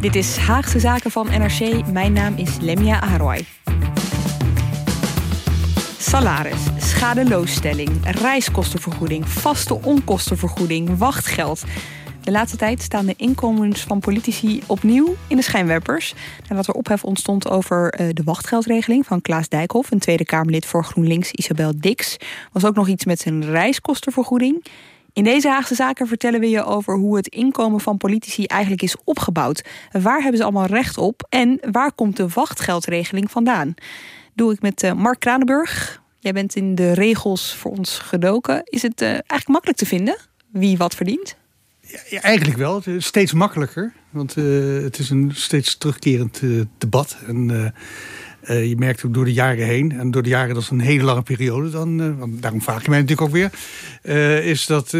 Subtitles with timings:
[0.00, 1.86] Dit is Haagse Zaken van NRC.
[1.92, 3.46] Mijn naam is Lemia Aharwai.
[5.98, 11.64] Salaris, schadeloosstelling, reiskostenvergoeding, vaste onkostenvergoeding, wachtgeld.
[12.20, 16.14] De laatste tijd staan de inkomens van politici opnieuw in de schijnwerpers.
[16.48, 20.84] Nadat er ophef ontstond over eh, de wachtgeldregeling van Klaas Dijkhoff, een Tweede Kamerlid voor
[20.84, 22.16] GroenLinks, Isabel Dix,
[22.52, 24.64] was ook nog iets met zijn reiskostenvergoeding.
[25.12, 28.96] In deze Haagse Zaken vertellen we je over hoe het inkomen van politici eigenlijk is
[29.04, 29.64] opgebouwd.
[29.90, 33.74] Waar hebben ze allemaal recht op en waar komt de wachtgeldregeling vandaan?
[34.34, 36.02] Doe ik met eh, Mark Kranenburg.
[36.18, 38.60] Jij bent in de regels voor ons gedoken.
[38.64, 40.16] Is het uh, eigenlijk makkelijk te vinden
[40.48, 41.36] wie wat verdient?
[42.10, 42.82] Ja, eigenlijk wel.
[42.98, 43.92] Steeds makkelijker.
[44.10, 46.40] Want uh, het is een steeds terugkerend
[46.78, 47.16] debat.
[47.26, 47.72] En
[48.48, 51.04] je merkt ook door de jaren heen, en door de jaren, dat is een hele
[51.04, 53.50] lange periode dan, uh, want daarom vraag je mij natuurlijk ook weer,
[54.02, 54.90] uh, is dat,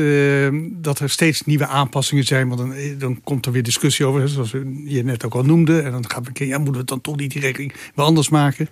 [0.63, 2.49] dat er steeds nieuwe aanpassingen zijn.
[2.49, 4.51] Want dan, dan komt er weer discussie over, zoals
[4.85, 5.81] je net ook al noemde.
[5.81, 8.29] En dan gaat een keer, ja, moeten we dan toch niet die regeling wel anders
[8.29, 8.69] maken?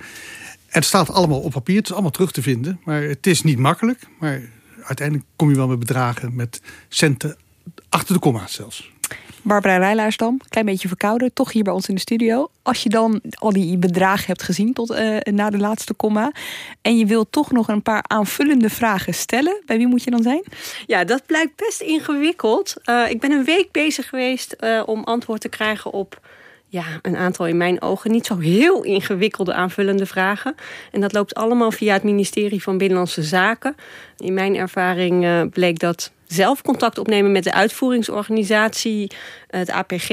[0.77, 2.81] het staat allemaal op papier, het is allemaal terug te vinden.
[2.85, 4.41] Maar het is niet makkelijk, maar
[4.83, 7.37] uiteindelijk kom je wel met bedragen met centen
[7.89, 8.93] achter de komma's zelfs.
[9.47, 12.51] Barbara Rijlaarsdam, klein beetje verkouden, toch hier bij ons in de studio.
[12.63, 16.33] Als je dan al die bedragen hebt gezien tot uh, na de laatste komma...
[16.83, 19.63] en je wilt toch nog een paar aanvullende vragen stellen...
[19.67, 20.43] bij wie moet je dan zijn?
[20.87, 22.75] Ja, dat blijkt best ingewikkeld.
[22.85, 26.21] Uh, ik ben een week bezig geweest uh, om antwoord te krijgen op
[26.77, 30.55] ja, een aantal in mijn ogen niet zo heel ingewikkelde aanvullende vragen.
[30.93, 33.77] En dat loopt allemaal via het ministerie van Binnenlandse Zaken.
[34.19, 39.11] In mijn ervaring uh, bleek dat zelf contact opnemen met de uitvoeringsorganisatie,
[39.49, 40.11] het APG,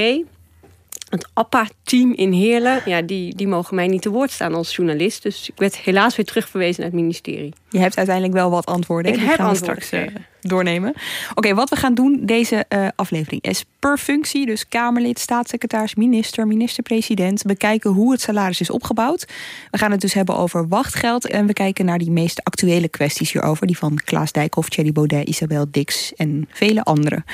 [1.08, 5.22] het APPA-team in Heerlen, ja, die, die mogen mij niet te woord staan als journalist.
[5.22, 7.52] Dus ik werd helaas weer terugverwezen naar het ministerie.
[7.68, 9.12] Je hebt uiteindelijk wel wat antwoorden.
[9.12, 10.94] Ik heb antwoorden straks uh, doornemen.
[11.34, 16.46] Oké, wat we gaan doen deze uh, aflevering is per functie, dus Kamerlid, staatssecretaris, minister,
[16.46, 19.24] minister-president, bekijken hoe het salaris is opgebouwd.
[19.70, 23.32] We gaan het dus hebben over wachtgeld en we kijken naar die meest actuele kwesties
[23.32, 23.66] hierover.
[23.66, 27.24] Die van Klaas Dijkhoff, Thierry Baudet, Isabel Dix en vele anderen.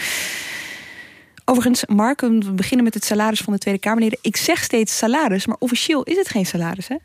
[1.50, 4.19] Overigens, Mark, we beginnen met het salaris van de Tweede Kamerleden.
[4.22, 6.97] Ik zeg steeds salaris, maar officieel is het geen salaris, hè?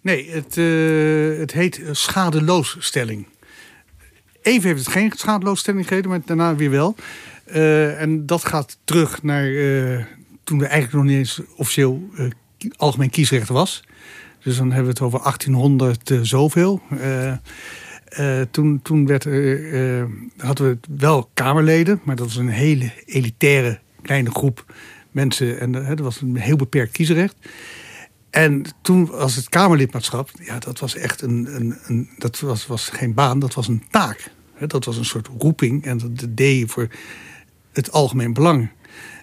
[0.00, 3.26] Nee, het, uh, het heet schadeloosstelling.
[4.42, 6.94] Even heeft het geen schadeloosstelling gegeven, maar daarna weer wel.
[7.46, 10.04] Uh, en dat gaat terug naar uh,
[10.44, 12.02] toen er eigenlijk nog niet eens officieel
[12.76, 13.84] algemeen kiesrecht was.
[14.42, 16.82] Dus dan hebben we het over 1800 zoveel.
[18.20, 20.04] Uh, toen, toen werd er, uh,
[20.36, 24.64] hadden we wel Kamerleden, maar dat was een hele elitaire kleine groep
[25.10, 25.60] mensen.
[25.60, 27.36] En dat was een heel beperkt kiesrecht.
[28.30, 32.88] En toen was het Kamerlidmaatschap, ja, dat was echt een, een, een dat was, was
[32.88, 34.30] geen baan, dat was een taak.
[34.66, 36.88] Dat was een soort roeping en dat deed je voor
[37.72, 38.70] het algemeen belang.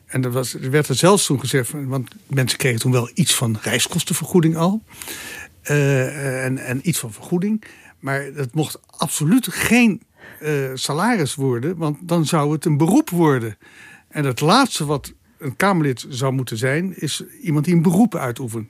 [0.05, 3.35] En er, was, er werd er zelfs toen gezegd, want mensen kregen toen wel iets
[3.35, 4.81] van reiskostenvergoeding al.
[5.63, 7.63] en, en iets van vergoeding.
[8.03, 10.01] Maar het mocht absoluut geen
[10.41, 13.57] uh, salaris worden, want dan zou het een beroep worden.
[14.07, 18.67] En het laatste wat een Kamerlid zou moeten zijn, is iemand die een beroep uitoefent.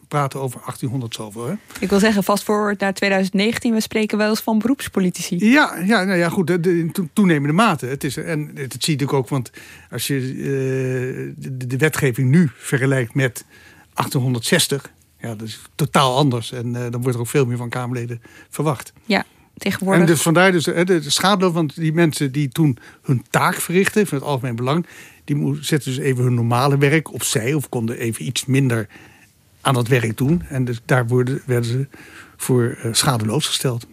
[0.00, 1.46] We praten over 1800 zoveel.
[1.46, 1.54] Hè?
[1.80, 5.50] Ik wil zeggen, vast voor naar 2019, we spreken wel eens van beroepspolitici.
[5.50, 7.86] Ja, ja, nou ja goed, de, toenemende mate.
[7.86, 9.50] Het is, en dat zie je ook, want
[9.90, 13.44] als je uh, de, de wetgeving nu vergelijkt met
[13.94, 16.52] 1860 ja, dat is totaal anders.
[16.52, 18.92] En uh, dan wordt er ook veel meer van Kamerleden verwacht.
[19.04, 19.24] Ja,
[19.56, 20.00] tegenwoordig.
[20.00, 24.06] En dus vandaar dus, de, de schadeloos, want die mensen die toen hun taak verrichten,
[24.06, 24.86] van het algemeen belang,
[25.24, 28.88] die zetten dus even hun normale werk opzij of konden even iets minder
[29.60, 30.42] aan dat werk doen.
[30.42, 31.88] En dus daar worden, werden ze
[32.36, 33.86] voor uh, schadeloos gesteld.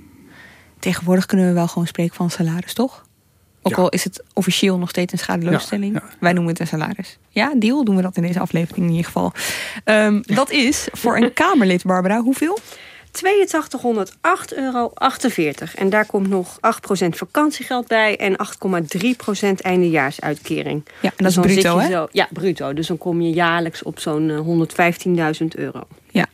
[0.80, 3.07] Tegenwoordig kunnen we wel gewoon spreken van salaris, toch?
[3.72, 5.94] Ook al is het officieel nog steeds een schadeloosstelling.
[5.94, 6.16] Ja, ja.
[6.20, 7.18] Wij noemen het een salaris.
[7.30, 9.32] Ja, deal doen we dat in deze aflevering in ieder geval.
[9.84, 12.58] Ehm, dat is voor een Kamerlid, Barbara, hoeveel?
[13.12, 14.92] 8208,48 euro.
[15.76, 20.84] En daar komt nog 8% vakantiegeld bij en 8,3% eindejaarsuitkering.
[21.02, 21.92] Ja, en dat Dus is bruto, hè?
[21.92, 22.74] zo- ja, bruto.
[22.74, 25.82] Dus dan kom je jaarlijks op zo'n eh, 115.000 euro.
[26.10, 26.26] Ja.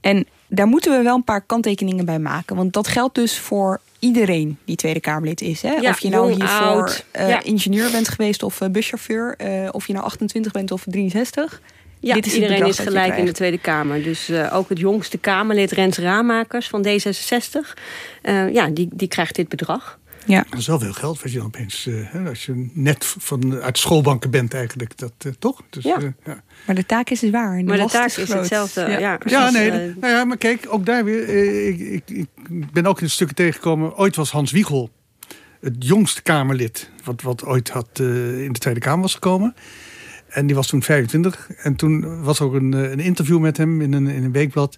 [0.00, 2.56] En daar moeten we wel een paar kanttekeningen bij maken.
[2.56, 5.62] Want dat geldt dus voor iedereen die Tweede Kamerlid is.
[5.62, 5.72] Hè?
[5.72, 7.42] Ja, of je nou hiervoor Ja.
[7.42, 9.34] ingenieur bent geweest of eh, buschauffeur.
[9.36, 11.60] eh, of je nou 28 bent of 63.
[12.00, 13.32] Ja, Dit is iedereen is gelijk in de.
[13.32, 14.02] Tweede Kamer.
[14.02, 17.74] Dus ook het jongste Kamerlid Rens Raamakers van D66...
[18.22, 19.97] eh, ja, die, die krijgt dit bedrag.
[20.28, 20.44] Ja.
[20.50, 23.60] Dat is wel veel geld wat je dan opeens, eh, hè, als je net van,
[23.60, 25.62] uit schoolbanken bent eigenlijk, dat eh, toch?
[25.70, 25.96] Dus, Ja.
[25.96, 26.42] eh, ja.
[26.66, 27.64] Maar de taak is zwaar.
[27.64, 28.80] Maar de taak is, hetzelfde,
[29.26, 29.50] ja.
[29.50, 29.70] nee.
[29.70, 31.28] nou ja, maar kijk, ook daar weer.
[31.28, 33.96] eh, ik, ik, ik ben ook in stukken tegengekomen.
[33.96, 34.90] Ooit was Hans Wiegel
[35.60, 36.90] het jongste Kamerlid.
[37.04, 39.54] Wat, wat ooit had, eh, in de Tweede Kamer was gekomen.
[40.28, 41.50] En die was toen 25.
[41.56, 44.76] En toen was er ook een, een interview met hem in een, in een weekblad.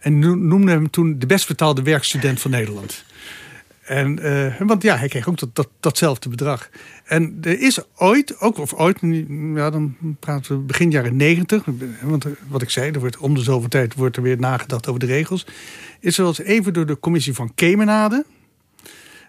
[0.00, 3.04] En no- noemde hem toen de best betaalde werkstudent van Nederland.
[3.90, 6.70] En, eh, want ja, hij kreeg ook dat, dat, datzelfde bedrag.
[7.04, 8.98] En er is ooit, ook of ooit,
[9.54, 11.64] ja, dan praten we begin jaren negentig.
[12.02, 14.88] Want eh, wat ik zei, er wordt om de zoveel tijd wordt er weer nagedacht
[14.88, 15.46] over de regels.
[16.00, 18.24] Is er wel eens even door de commissie van Kemenade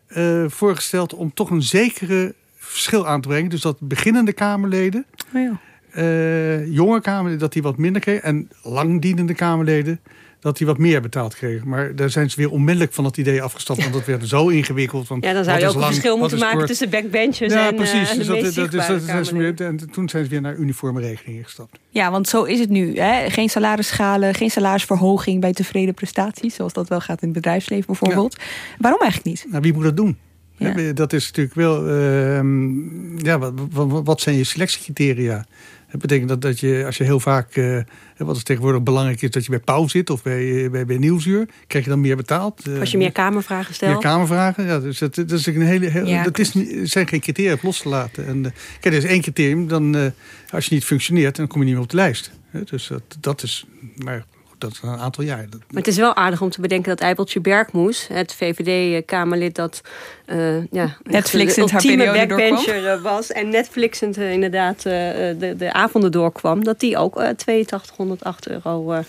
[0.08, 3.50] eh, voorgesteld om toch een zekere verschil aan te brengen.
[3.50, 5.06] Dus dat beginnende Kamerleden,
[5.36, 6.60] Oh ja.
[6.64, 8.24] jonge Kamerleden, dat die wat minder kregen.
[8.24, 10.00] En langdienende Kamerleden,
[10.42, 11.68] dat die wat meer betaald kregen.
[11.68, 13.82] Maar daar zijn ze weer onmiddellijk van dat idee afgestapt.
[13.82, 15.08] Want dat werd zo ingewikkeld.
[15.08, 16.68] Van, ja, dan zou wat je is ook een verschil moeten maken kort.
[16.68, 18.14] tussen backbenchers Ja, en, eh, precies.
[18.16, 21.02] Dus dat, meest dat, dus, zijn ze weer, en toen zijn ze weer naar uniforme
[21.02, 21.80] regelingen gestapt.
[21.90, 23.00] Ja, want zo is het nu.
[23.00, 23.30] Hè?
[23.30, 26.56] Geen salarisschalen, geen salarisverhoging bij tevreden prestaties.
[26.56, 28.38] Zoals dat wel gaat in het bedrijfsleven bijvoorbeeld.
[28.78, 29.46] Waarom eigenlijk niet?
[29.50, 30.18] Nou, wie moet dat doen?
[30.58, 30.94] Ja.
[30.94, 31.88] Dat is natuurlijk wel.
[31.88, 35.46] ehm, ja, wat, wat, wat zijn je selectiecriteria?
[35.92, 37.56] Dat betekent dat, dat je, als je heel vaak.
[37.56, 37.78] eh,
[38.18, 40.98] wat is tegenwoordig belangrijk is, dat je bij Pauw zit of bij, eh, bij, bij
[40.98, 41.48] Nieuwsuur.
[41.68, 42.68] Krijg je dan meer betaald?
[42.68, 43.92] Eh, Als je meer kamervragen stelt.
[43.92, 44.66] meer kamervragen.
[44.66, 45.90] Ja, dus dat, dat is een hele.
[45.90, 46.52] heel- Ja, dat is,
[46.84, 48.28] zijn geen criteria los te laten.
[48.28, 48.42] En,
[48.80, 49.68] kijk, er is één criterium.
[49.68, 50.12] Dan,
[50.50, 52.32] als je niet functioneert, dan kom je niet meer op de lijst.
[52.70, 53.66] Dus dat, dat is.
[53.96, 54.26] Maar
[54.62, 55.46] dat is een aantal jaar.
[55.50, 59.82] Maar het is wel aardig om te bedenken dat Eibeltje Bergmoes, het VVD-Kamerlid dat
[60.26, 65.74] eh ja, Netflixend de haar periode backbencher eh, was en Netflixend inderdaad eh, de, de
[65.74, 69.00] avonden doorkwam, dat die ook eh 8208 euro eh,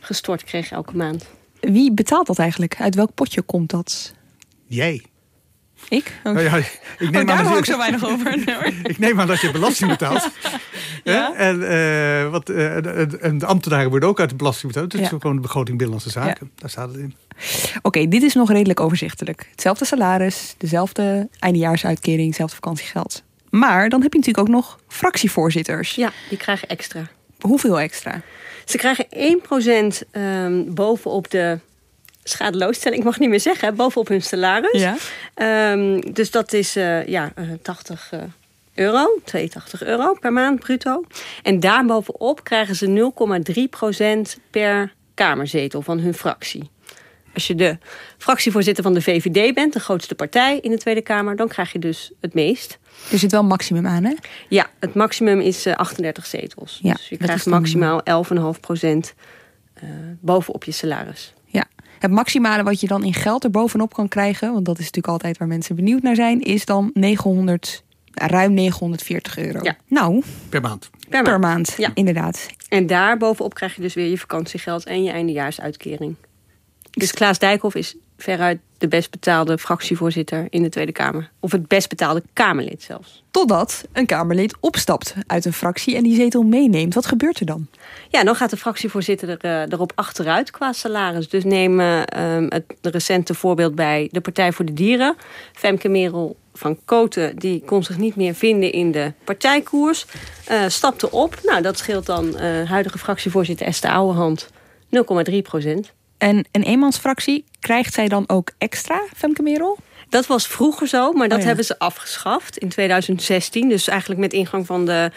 [0.00, 1.26] gestort kreeg elke maand.
[1.60, 2.76] Wie betaalt dat eigenlijk?
[2.78, 4.12] Uit welk potje komt dat?
[4.66, 5.11] jij.
[5.88, 6.12] Ik?
[6.24, 8.34] Oh, Nou ja, ik oh, neem daar aan hoor dat ik je, zo weinig over.
[8.90, 10.28] Ik neem aan dat je belasting betaalt.
[11.04, 11.34] Ja.
[11.34, 14.90] En, eh, wat, eh, de, en de ambtenaren worden ook uit de belasting betaald.
[14.90, 15.06] Dus Ja.
[15.06, 16.50] het is gewoon de begroting Binnenlandse Zaken.
[16.54, 17.14] Daar staat het in.
[17.82, 19.46] Oké, dit is nog redelijk overzichtelijk.
[19.50, 23.22] Hetzelfde salaris, dezelfde eindejaarsuitkering, hetzelfde vakantiegeld.
[23.50, 25.94] Maar dan heb je natuurlijk ook nog fractievoorzitters.
[25.94, 27.08] Ja, die krijgen extra.
[27.40, 28.20] Hoeveel extra?
[28.64, 31.58] Ze krijgen 1% ehm, bovenop de
[32.24, 34.80] schadeloosstelling, ik mag niet meer zeggen, bovenop hun salaris.
[34.80, 34.96] Ja.
[35.34, 38.20] Ehm, dus dat is eh, ja, eh, 80 eh,
[38.74, 41.04] euro, 82 euro per maand bruto.
[41.42, 46.70] En daarbovenop krijgen ze 0,3% per kamerzetel van hun fractie.
[47.34, 47.78] Als je de
[48.18, 51.78] fractievoorzitter van de VVD bent, de grootste partij in de Tweede Kamer, dan krijg je
[51.78, 52.78] dus het meest.
[53.12, 54.14] Er zit wel een maximum aan, hè?
[54.48, 56.78] Ja, het maximum is eh, 38 zetels.
[56.82, 59.14] Ja, dus je krijgt maximaal 11,5%
[59.74, 59.88] eh
[60.20, 61.32] bovenop je salaris.
[62.02, 65.12] Het maximale wat je dan in geld er bovenop kan krijgen, want dat is natuurlijk
[65.12, 69.58] altijd waar mensen benieuwd naar zijn, is dan 900, ruim 940 euro.
[69.62, 69.76] Ja.
[69.88, 70.90] Nou, Per maand.
[71.08, 71.40] Per, per maand.
[71.40, 71.90] maand, Ja.
[71.94, 72.46] inderdaad.
[72.68, 76.14] En daar bovenop krijg je dus weer je vakantiegeld en je eindejaarsuitkering.
[76.90, 81.30] Dus Klaas Dijkhoff is veruit de best betaalde fractievoorzitter in de Tweede Kamer.
[81.40, 83.22] Of het best betaalde Kamerlid zelfs.
[83.30, 86.94] Totdat een Kamerlid opstapt uit een fractie en die zetel meeneemt.
[86.94, 87.66] Wat gebeurt er dan?
[88.08, 91.28] Ja, dan gaat de fractievoorzitter er, eh, erop achteruit qua salaris.
[91.28, 95.16] Dus neem eh, ehm, het recente voorbeeld bij de Partij voor de Dieren.
[95.52, 100.06] Femke Merel van Koten die kon zich niet meer vinden in de partijkoers.
[100.46, 101.38] eh, stapte op.
[101.44, 104.50] Nou, dat scheelt dan eh, huidige fractievoorzitter Esther Ouwehand
[104.88, 105.92] 0,3 procent.
[106.22, 109.78] En een eenmansfractie, krijgt zij dan ook extra, Femke Merel?
[110.08, 111.46] Dat was vroeger zo, maar dat Oh ja.
[111.46, 113.68] hebben ze afgeschaft in 2016.
[113.68, 115.10] Dus eigenlijk met ingang van de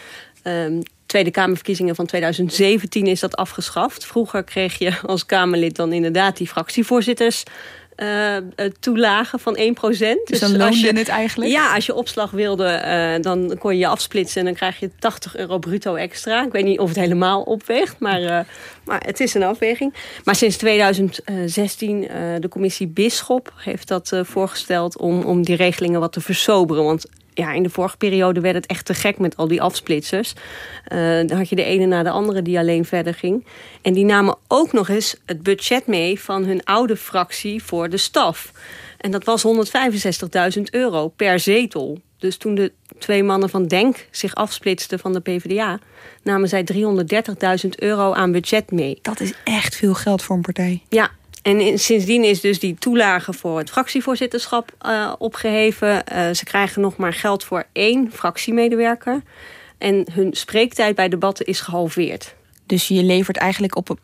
[0.43, 4.05] ehm, Tweede Kamerverkiezingen van 2017 is dat afgeschaft.
[4.05, 7.43] Vroeger kreeg je als Kamerlid dan inderdaad die fractievoorzitters
[7.98, 8.38] uh,
[8.80, 9.60] toelage van 1%.
[9.60, 11.52] Dus, dus dan loonde je, het eigenlijk?
[11.52, 14.40] Ja, als je opslag wilde, uh, dan kon je je afsplitsen...
[14.40, 16.46] en dan krijg je 80 euro bruto extra.
[16.46, 18.40] Ik weet niet of het helemaal opweegt, maar, uh,
[18.86, 19.94] maar het is een afweging.
[20.24, 22.08] Maar sinds 2016,
[22.40, 24.98] de commissie Bisschop heeft dat voorgesteld...
[24.98, 26.84] Om, om die regelingen wat te versoberen.
[26.84, 30.34] Want ja, in de vorige periode werd het echt te gek met al die afsplitsers.
[30.94, 33.46] Uh, dan had je de ene na de andere die alleen verder ging.
[33.82, 37.98] En die namen ook nog eens het budget mee van hun oude fractie voor de
[37.98, 38.51] staf.
[38.98, 39.46] En dat was
[40.58, 42.00] 165.000 euro per zetel.
[42.18, 45.80] Dus toen de twee mannen van Denk zich afsplitsten van de PvdA...
[46.24, 46.65] namen zij
[47.63, 49.00] 330.000 euro aan budget mee.
[49.01, 50.84] Dat is echt veel geld voor een partij.
[50.89, 51.12] Ja,
[51.46, 56.04] en sindsdien is dus die toelage voor het fractievoorzitterschap uh, opgeheven.
[56.14, 59.22] Uh, ze krijgen nog maar geld voor één fractiemedewerker.
[59.78, 62.36] En hun spreektijd bij debatten is gehalveerd.
[62.66, 63.98] Dus je levert eigenlijk op,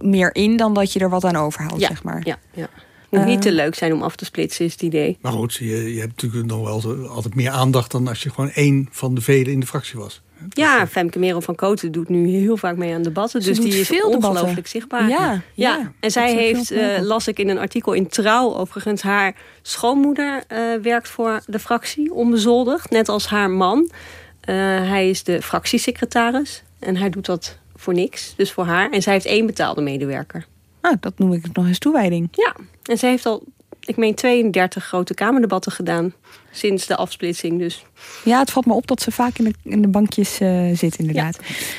[0.00, 2.20] meer in dan dat je er wat aan overhoudt, ja, zeg maar.
[2.24, 2.68] Ja, ja.
[3.10, 5.18] Het moet niet te leuk zijn om af te splitsen, is het idee.
[5.20, 7.90] Maar goed, je, je hebt natuurlijk nog wel altijd meer aandacht...
[7.90, 10.22] dan als je gewoon één van de velen in de fractie was.
[10.48, 13.42] Ja, Femke Merel van Koten doet nu heel vaak mee aan debatten.
[13.42, 15.08] dus die is ongelooflijk zichtbaar.
[15.08, 15.92] Ja, ja.
[16.00, 18.54] en zij heeft, uh, las ik in een artikel in Trouw...
[18.54, 22.90] overigens haar schoonmoeder uh, werkt voor de fractie, onbezoldigd.
[22.90, 23.90] Net als haar man.
[23.90, 24.54] Uh,
[24.88, 26.62] hij is de fractiesecretaris.
[26.78, 28.90] En hij doet dat voor niks, dus voor haar.
[28.90, 30.46] En zij heeft één betaalde medewerker.
[30.80, 32.28] Ah, dat noem ik nog eens toewijding.
[32.30, 33.44] Ja, en ze heeft al
[33.88, 36.12] ik meen 32 grote Kamerdebatten gedaan
[36.50, 37.58] sinds de afsplitsing.
[37.58, 37.84] Dus.
[38.24, 40.98] Ja, het valt me op dat ze vaak in de, in de bankjes uh, zit,
[40.98, 41.38] inderdaad.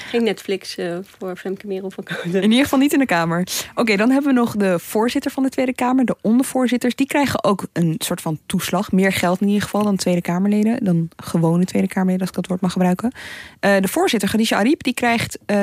[0.10, 2.04] geen Netflix uh, voor Femke Merel van.
[2.24, 3.48] In ieder geval niet in de Kamer.
[3.76, 6.96] Oké, dan hebben we nog de voorzitter van de Tweede Kamer, de ondervoorzitters.
[6.96, 8.92] Die krijgen ook een soort van toeslag.
[8.92, 10.84] Meer geld in ieder geval dan Tweede Kamerleden.
[10.84, 13.12] Dan gewone Tweede Kamerleden, als ik dat woord mag gebruiken.
[13.62, 15.54] Uh, de voorzitter, Khadija Ariep, die krijgt 34%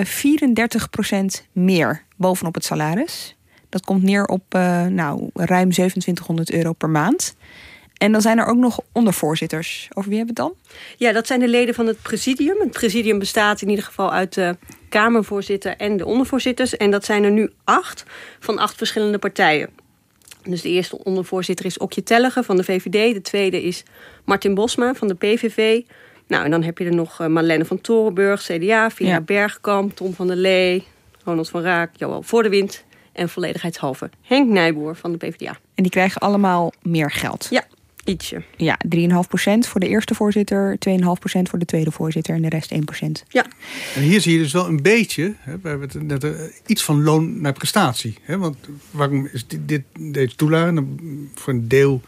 [1.52, 3.35] meer bovenop het salaris.
[3.68, 7.34] Dat komt neer op uh, nou, ruim 2700 euro per maand.
[7.96, 9.88] En dan zijn er ook nog ondervoorzitters.
[9.94, 10.76] Over wie hebben we het dan?
[10.96, 12.60] Ja, dat zijn de leden van het presidium.
[12.60, 14.56] Het presidium bestaat in ieder geval uit de
[14.88, 16.76] Kamervoorzitter en de ondervoorzitters.
[16.76, 18.04] En dat zijn er nu acht
[18.40, 19.68] van acht verschillende partijen.
[20.44, 23.14] Dus de eerste ondervoorzitter is Okje Tellegen van de VVD.
[23.14, 23.82] De tweede is
[24.24, 25.82] Martin Bosma van de PVV.
[26.26, 29.20] Nou, en dan heb je er nog uh, Marlene van Torenburg, CDA, Via ja.
[29.20, 30.84] Bergkamp, Tom van der Lee,
[31.24, 32.84] Ronald van Raak, Joël Voordewind
[33.16, 35.58] en volledigheidshalve Henk Nijboer van de PvdA.
[35.74, 37.46] En die krijgen allemaal meer geld?
[37.50, 37.64] Ja,
[38.04, 38.42] ietsje.
[38.56, 38.98] Ja, 3,5%
[39.58, 40.96] voor de eerste voorzitter, 2,5%
[41.42, 42.78] voor de tweede voorzitter en de rest 1%.
[43.28, 43.46] Ja.
[43.94, 46.30] En hier zie je dus wel een beetje, hè, we hebben het net uh,
[46.66, 48.18] iets van loon naar prestatie.
[48.22, 48.56] Hè, want
[48.90, 50.86] waarom is dit, dit deze toelage nou,
[51.34, 52.00] voor een deel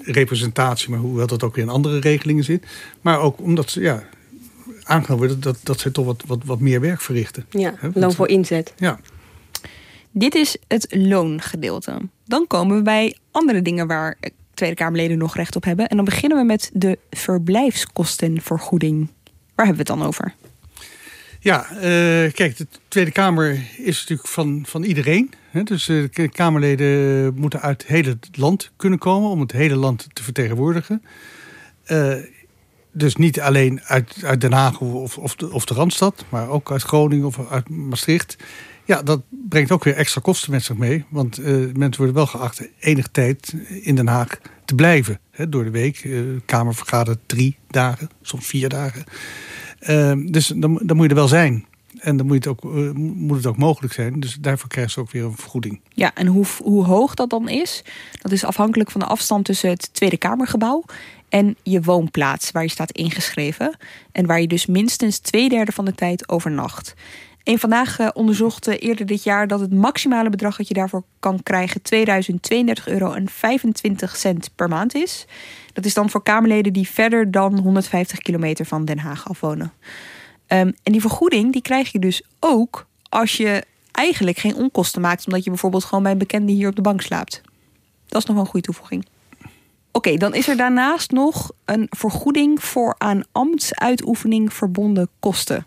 [0.00, 2.66] representatie, maar hoewel dat ook weer in andere regelingen zit.
[3.00, 4.04] Maar ook omdat ze ja,
[4.82, 7.46] aangenomen wordt dat, dat ze toch wat, wat, wat meer werk verrichten.
[7.50, 8.72] Ja, hè, loon voor inzet.
[8.76, 9.00] Ja.
[10.16, 12.00] Dit is het loongedeelte.
[12.24, 14.16] Dan komen we bij andere dingen waar
[14.54, 15.86] Tweede Kamerleden nog recht op hebben.
[15.86, 19.08] En dan beginnen we met de verblijfskostenvergoeding.
[19.54, 20.34] Waar hebben we het dan over?
[21.40, 21.80] Ja, uh,
[22.32, 25.32] kijk, de Tweede Kamer is natuurlijk van, van iedereen.
[25.50, 25.62] Hè?
[25.62, 30.06] Dus uh, de Kamerleden moeten uit het hele land kunnen komen om het hele land
[30.12, 31.02] te vertegenwoordigen.
[31.86, 32.14] Uh,
[32.92, 36.70] dus niet alleen uit, uit Den Haag of, of, de, of de Randstad, maar ook
[36.70, 38.36] uit Groningen of uit Maastricht.
[38.84, 41.04] Ja, dat brengt ook weer extra kosten met zich mee.
[41.08, 45.20] Want uh, mensen worden wel geacht enige tijd in Den Haag te blijven.
[45.30, 46.04] Hè, door de week.
[46.04, 49.04] Uh, drie dagen, soms vier dagen.
[49.88, 51.66] Uh, dus dan, dan, moet je er wel zijn.
[51.98, 54.20] En dan moet het, ook, uh, moet het ook mogelijk zijn.
[54.20, 55.80] Dus daarvoor krijgen ze ook weer een vergoeding.
[55.88, 57.84] Ja, en hoe, hoe hoog dat dan is,
[58.20, 60.84] dat is afhankelijk van de afstand tussen het Tweede Kamergebouw
[61.28, 63.76] en je woonplaats waar je staat ingeschreven.
[64.12, 66.94] En waar je dus minstens twee derde van de tijd overnacht.
[67.44, 71.02] Een vandaag uh, onderzocht uh, eerder dit jaar dat het maximale bedrag dat je daarvoor
[71.20, 75.26] kan krijgen 2032 euro en 25 cent per maand is.
[75.72, 79.72] Dat is dan voor Kamerleden die verder dan 150 kilometer van Den Haag afwonen.
[80.48, 85.26] Um, en die vergoeding die krijg je dus ook als je eigenlijk geen onkosten maakt,
[85.26, 87.40] omdat je bijvoorbeeld gewoon bij een bekende hier op de bank slaapt.
[88.08, 89.06] Dat is nog wel een goede toevoeging.
[89.92, 95.66] Oké, dan is er daarnaast nog een vergoeding voor aan ambtsuitoefening verbonden kosten.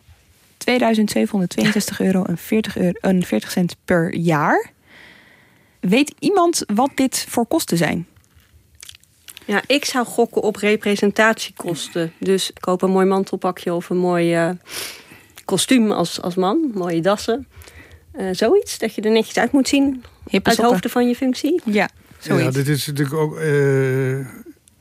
[0.68, 4.72] 2762 euro en 40, euro en 40 cent per jaar.
[5.80, 8.08] Weet iemand wat dit voor kosten zijn?
[9.46, 12.14] Ja, ik zou gokken op representatiekosten.
[12.20, 14.50] Dus koop een mooi mantelpakje of een mooi uh,
[15.46, 16.72] kostuum als, als man.
[16.74, 17.48] Mooie dassen.
[18.16, 20.04] Uh, zoiets, dat je er netjes uit moet zien.
[20.30, 21.62] Hippe uit hoofden van je functie.
[21.66, 22.56] Ja, zoiets.
[22.56, 23.40] Ja, dit is natuurlijk ook...
[23.40, 24.28] Uh,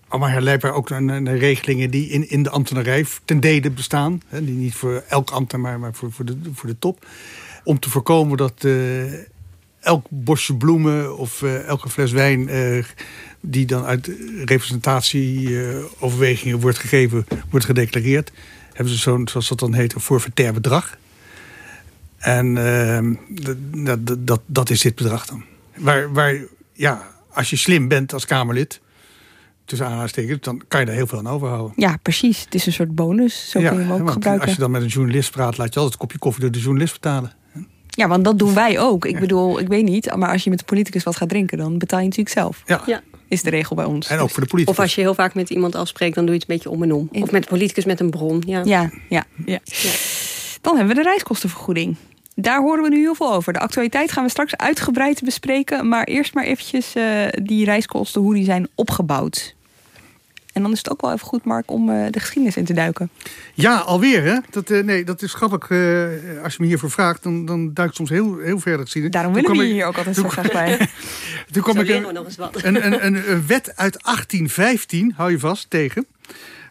[0.08, 4.22] allemaal herleidbaar ook naar, regelingen die in, in de ambtenarij ten dele bestaan.
[4.26, 7.06] Hè, die niet voor elk ambtenaar, maar voor, voor, de, voor de top.
[7.64, 9.12] Om te voorkomen dat uh,
[9.80, 12.50] elk bosje bloemen of elke fles wijn
[13.40, 14.10] die dan uit
[14.44, 18.32] representatieoverwegingen wordt gegeven, wordt gedeclareerd.
[18.72, 20.96] Hebben ze zo'n, zoals dat dan heet, een forfaitair bedrag.
[22.18, 22.54] En
[23.84, 25.44] dat, dat, dat is dit bedrag dan.
[25.76, 26.38] Waar, waar,
[26.72, 28.80] ja, als je slim bent als Kamerlid,
[29.66, 31.72] tussen aanhalingstekens, dan kan je daar heel veel aan overhouden.
[31.76, 32.44] Ja, precies.
[32.44, 33.50] Het is een soort bonus.
[33.50, 34.46] Zo kun je hem ook gebruiken.
[34.46, 36.60] Als je dan met een journalist praat, laat je altijd een kopje koffie door de
[36.60, 37.32] journalist betalen.
[37.88, 39.04] Ja, want dat doen wij ook.
[39.04, 41.78] Ik bedoel, ik weet niet, maar als je met de politicus wat gaat drinken, dan
[41.78, 42.62] betaal je natuurlijk zelf.
[42.66, 42.82] Ja.
[42.86, 43.02] ja.
[43.28, 44.08] Is de regel bij ons.
[44.08, 44.78] En ook voor de politicus.
[44.78, 46.82] Of als je heel vaak met iemand afspreekt, dan doe je het een beetje om
[46.82, 47.08] en om.
[47.12, 48.42] Of met de politicus met een bron.
[48.46, 49.24] Ja, ja, ja.
[49.44, 49.58] ja.
[50.60, 51.96] Dan hebben we de reiskostenvergoeding.
[52.34, 53.52] Daar horen we nu heel veel over.
[53.52, 55.88] De actualiteit gaan we straks uitgebreid bespreken.
[55.88, 59.55] Maar eerst maar eventjes uh, die reiskosten, hoe die zijn opgebouwd.
[60.56, 62.72] En dan is het ook wel even goed, Mark, om uh, de geschiedenis in te
[62.72, 63.10] duiken.
[63.54, 64.38] Ja, alweer hè?
[64.50, 65.70] Dat, uh, nee, dat is grappig.
[65.70, 66.08] Uh,
[66.42, 69.16] als je me hiervoor vraagt, dan, dan duik ik soms heel, heel ver de geschiedenis.
[69.16, 70.78] Daarom willen we je hier ook altijd zo graag bij.
[71.52, 76.06] toen kwam ik een, een, een, een, een, wet uit 1815, hou je vast, tegen.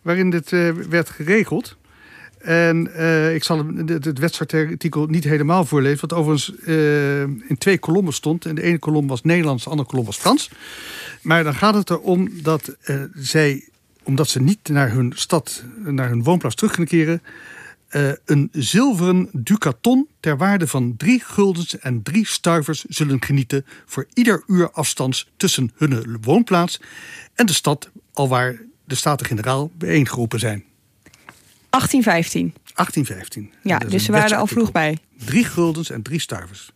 [0.02, 0.50] Waarin dit
[0.90, 1.78] werd geregeld.
[2.46, 6.08] En uh, ik zal het, het wetsartikel niet helemaal voorlezen.
[6.10, 8.46] Wat overigens uh, in twee kolommen stond.
[8.46, 10.50] En de ene kolom was Nederlands, de andere kolom was Frans.
[11.22, 13.64] Maar dan gaat het erom dat uh, zij,
[14.06, 17.22] omdat ze niet naar hun stad, naar hun woonplaats terug kunnen keren...
[18.26, 23.66] een zilveren ducaton ter waarde van drie guldens en drie stuivers zullen genieten...
[23.86, 26.82] voor ieder uur afstands tussen hun woonplaats
[27.34, 27.90] en de stad...
[28.14, 30.64] alwaar de Staten-Generaal bijeengeroepen zijn.
[31.70, 32.54] 1815.
[32.74, 33.54] 1815.
[33.62, 34.98] Ja, dus ze waren er al vroeg bij.
[35.26, 36.72] Drie guldens en drie stuivers.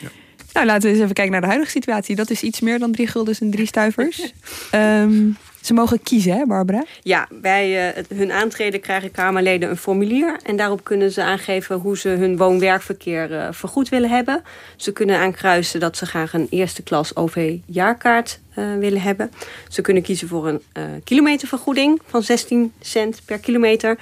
[0.00, 0.08] Ja.
[0.52, 2.16] Nou, laten we eens even kijken naar de huidige situatie.
[2.16, 4.32] Dat is iets meer dan drie guldens en drie stuivers.
[4.74, 6.84] um, ze mogen kiezen, hè, Barbara?
[7.02, 10.38] Ja, bij uh, hun aantreden krijgen Kamerleden een formulier.
[10.42, 14.42] En daarop kunnen ze aangeven hoe ze hun woon-werkverkeer uh, vergoed willen hebben.
[14.76, 19.30] Ze kunnen aankruisen dat ze graag een eerste klas OV-jaarkaart uh, willen hebben.
[19.68, 20.62] Ze kunnen kiezen voor een
[21.04, 23.98] kilometervergoeding van 16 cent per kilometer.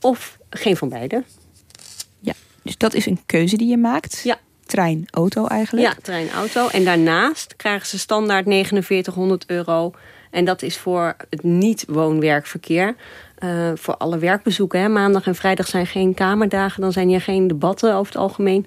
[0.00, 1.24] Of geen van beide.
[2.20, 4.20] Ja, dus dat is een keuze die je maakt.
[4.24, 4.38] Ja.
[4.66, 5.86] Trein, auto eigenlijk.
[5.86, 6.68] Ja, trein, auto.
[6.68, 9.92] En daarnaast krijgen ze standaard 4900 euro
[10.30, 12.94] en dat is voor het niet-woon-werkverkeer.
[13.44, 14.80] Uh, voor alle werkbezoeken.
[14.80, 14.88] Hè.
[14.88, 16.80] Maandag en vrijdag zijn geen kamerdagen.
[16.80, 18.66] Dan zijn hier geen debatten over het algemeen.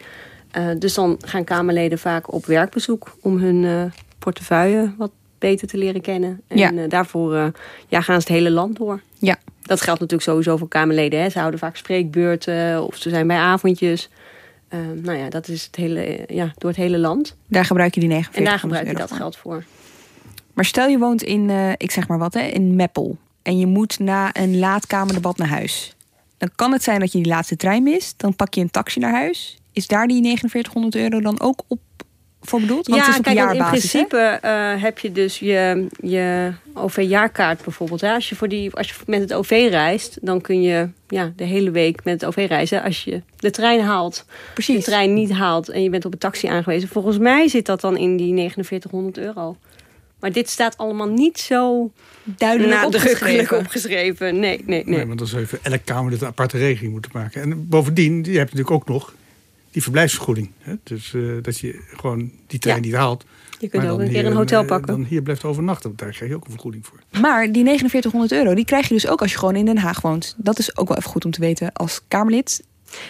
[0.58, 3.84] Uh, dus dan gaan Kamerleden vaak op werkbezoek om hun uh,
[4.20, 6.42] portefeuille wat beter te leren kennen.
[6.48, 6.88] En ja.
[6.88, 7.52] daarvoor
[7.88, 9.02] ja, gaan ze het hele land door.
[9.20, 9.38] Ja.
[9.62, 11.22] Dat geldt natuurlijk sowieso voor Kamerleden.
[11.22, 11.30] Hè.
[11.30, 14.10] Ze houden vaak spreekbeurten of ze zijn bij avondjes.
[14.94, 17.36] nou ja, dat is het hele, ja, door het hele land.
[17.48, 19.64] Daar gebruik je die 49 En daar gebruik je dat geld voor.
[20.54, 23.18] Maar stel je woont in, uh, ik zeg maar wat, hè, in Meppel.
[23.42, 25.96] En je moet na een laatkamerdebat naar huis.
[26.38, 28.14] Dan kan het zijn dat je die laatste trein mist.
[28.20, 29.58] Dan pak je een taxi naar huis.
[29.72, 31.80] Is daar die 4900 euro dan ook op
[32.42, 32.88] voor bedoeld?
[32.88, 36.54] Want ja, het is op kijk, jaarbasis, in principe uh, heb je dus je, je
[36.74, 38.02] OV-jaarkaart bijvoorbeeld.
[38.02, 38.14] Hè?
[38.14, 41.44] Als, je voor die, als je met het OV reist, dan kun je ja, de
[41.44, 42.84] hele week met het OV reizen.
[42.84, 44.76] Als je de trein haalt, Precies.
[44.76, 46.90] de trein niet haalt en je bent op een taxi aangewezen.
[46.90, 49.58] Volgens mij zit dat dan in die 4900 euro.
[50.22, 51.92] Maar dit staat allemaal niet zo
[52.24, 53.58] duidelijk opgeschreven.
[53.58, 54.40] opgeschreven.
[54.40, 54.96] Nee, nee, nee.
[54.96, 57.42] nee want dan zou je voor elke kamer een aparte regeling moeten maken.
[57.42, 59.14] En bovendien, je hebt natuurlijk ook nog
[59.72, 60.52] die verblijfsvergoeding.
[60.60, 60.74] Hè?
[60.84, 62.84] Dus uh, dat je gewoon die trein ja.
[62.84, 63.26] niet haalt.
[63.60, 64.88] Je kunt ook een keer een hotel pakken.
[64.88, 67.00] Dan hier blijft overnachten, daar krijg je ook een vergoeding voor.
[67.22, 70.02] Maar die 4900 euro, die krijg je dus ook als je gewoon in Den Haag
[70.02, 70.36] woont.
[70.38, 72.64] Dat is ook wel even goed om te weten als Kamerlid.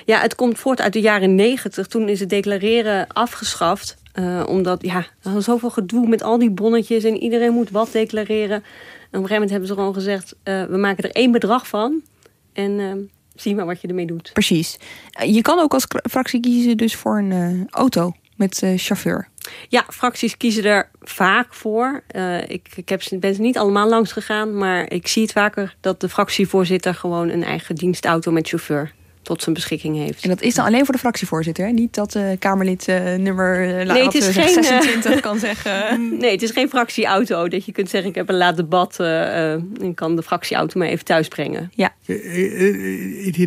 [0.05, 1.87] Ja, het komt voort uit de jaren 90.
[1.87, 3.97] Toen is het declareren afgeschaft.
[4.19, 7.91] Uh, omdat, ja, er was zoveel gedoe met al die bonnetjes en iedereen moet wat
[7.91, 8.55] declareren.
[8.55, 8.63] En op
[9.11, 12.01] een gegeven moment hebben ze gewoon gezegd: uh, we maken er één bedrag van.
[12.53, 12.93] En uh,
[13.35, 14.29] zie maar wat je ermee doet.
[14.33, 14.77] Precies.
[15.25, 19.27] Je kan ook als fractie kiezen dus voor een auto met chauffeur.
[19.69, 22.03] Ja, fracties kiezen er vaak voor.
[22.47, 26.01] ik ik heb, ben ze niet allemaal langs gegaan, maar ik zie het vaker dat
[26.01, 28.91] de fractievoorzitter gewoon een eigen dienstauto met chauffeur
[29.31, 30.23] tot zijn beschikking heeft.
[30.23, 31.71] En dat is dan alleen voor de fractievoorzitter, hè?
[31.71, 36.17] niet dat de Kamerlid uh, nummer uh, nee, het is geen, 26 kan zeggen.
[36.17, 39.51] Nee, het is geen fractieauto dat je kunt zeggen ik heb een laat debat uh,
[39.51, 41.71] en kan de fractieauto me even thuis brengen.
[41.75, 41.93] Ja.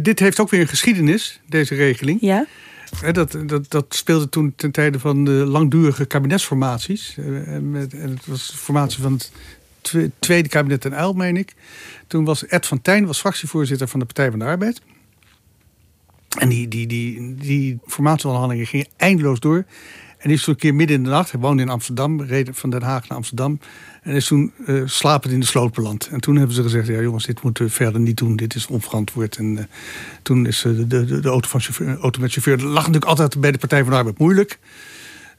[0.03, 2.19] Dit heeft ook weer een geschiedenis, deze regeling.
[2.21, 2.47] Ja.
[3.13, 7.17] Dat, dat, dat speelde toen ten tijde van de langdurige kabinetsformaties.
[7.47, 9.31] En het was de formatie van het
[10.19, 11.55] tweede kabinet ten Uil, meen ik.
[12.07, 14.81] Toen was Ed van Tijn was fractievoorzitter van de Partij van de Arbeid.
[16.39, 19.65] En die, die, die, die formatieonderhandelingen gingen eindeloos door.
[20.19, 22.49] En die is toen een keer midden in de nacht, hij woonde in Amsterdam, reed
[22.53, 23.59] van Den Haag naar Amsterdam.
[24.03, 26.07] En is toen uh, slapend in de sloot beland.
[26.07, 28.37] En toen hebben ze gezegd, ja jongens, dit moeten we verder niet doen.
[28.37, 29.37] Dit is onverantwoord.
[29.37, 29.65] En uh,
[30.23, 33.05] toen is uh, de, de, de auto, van chauffeur, auto met chauffeur, dat lag natuurlijk
[33.05, 34.59] altijd bij de Partij van de Arbeid moeilijk.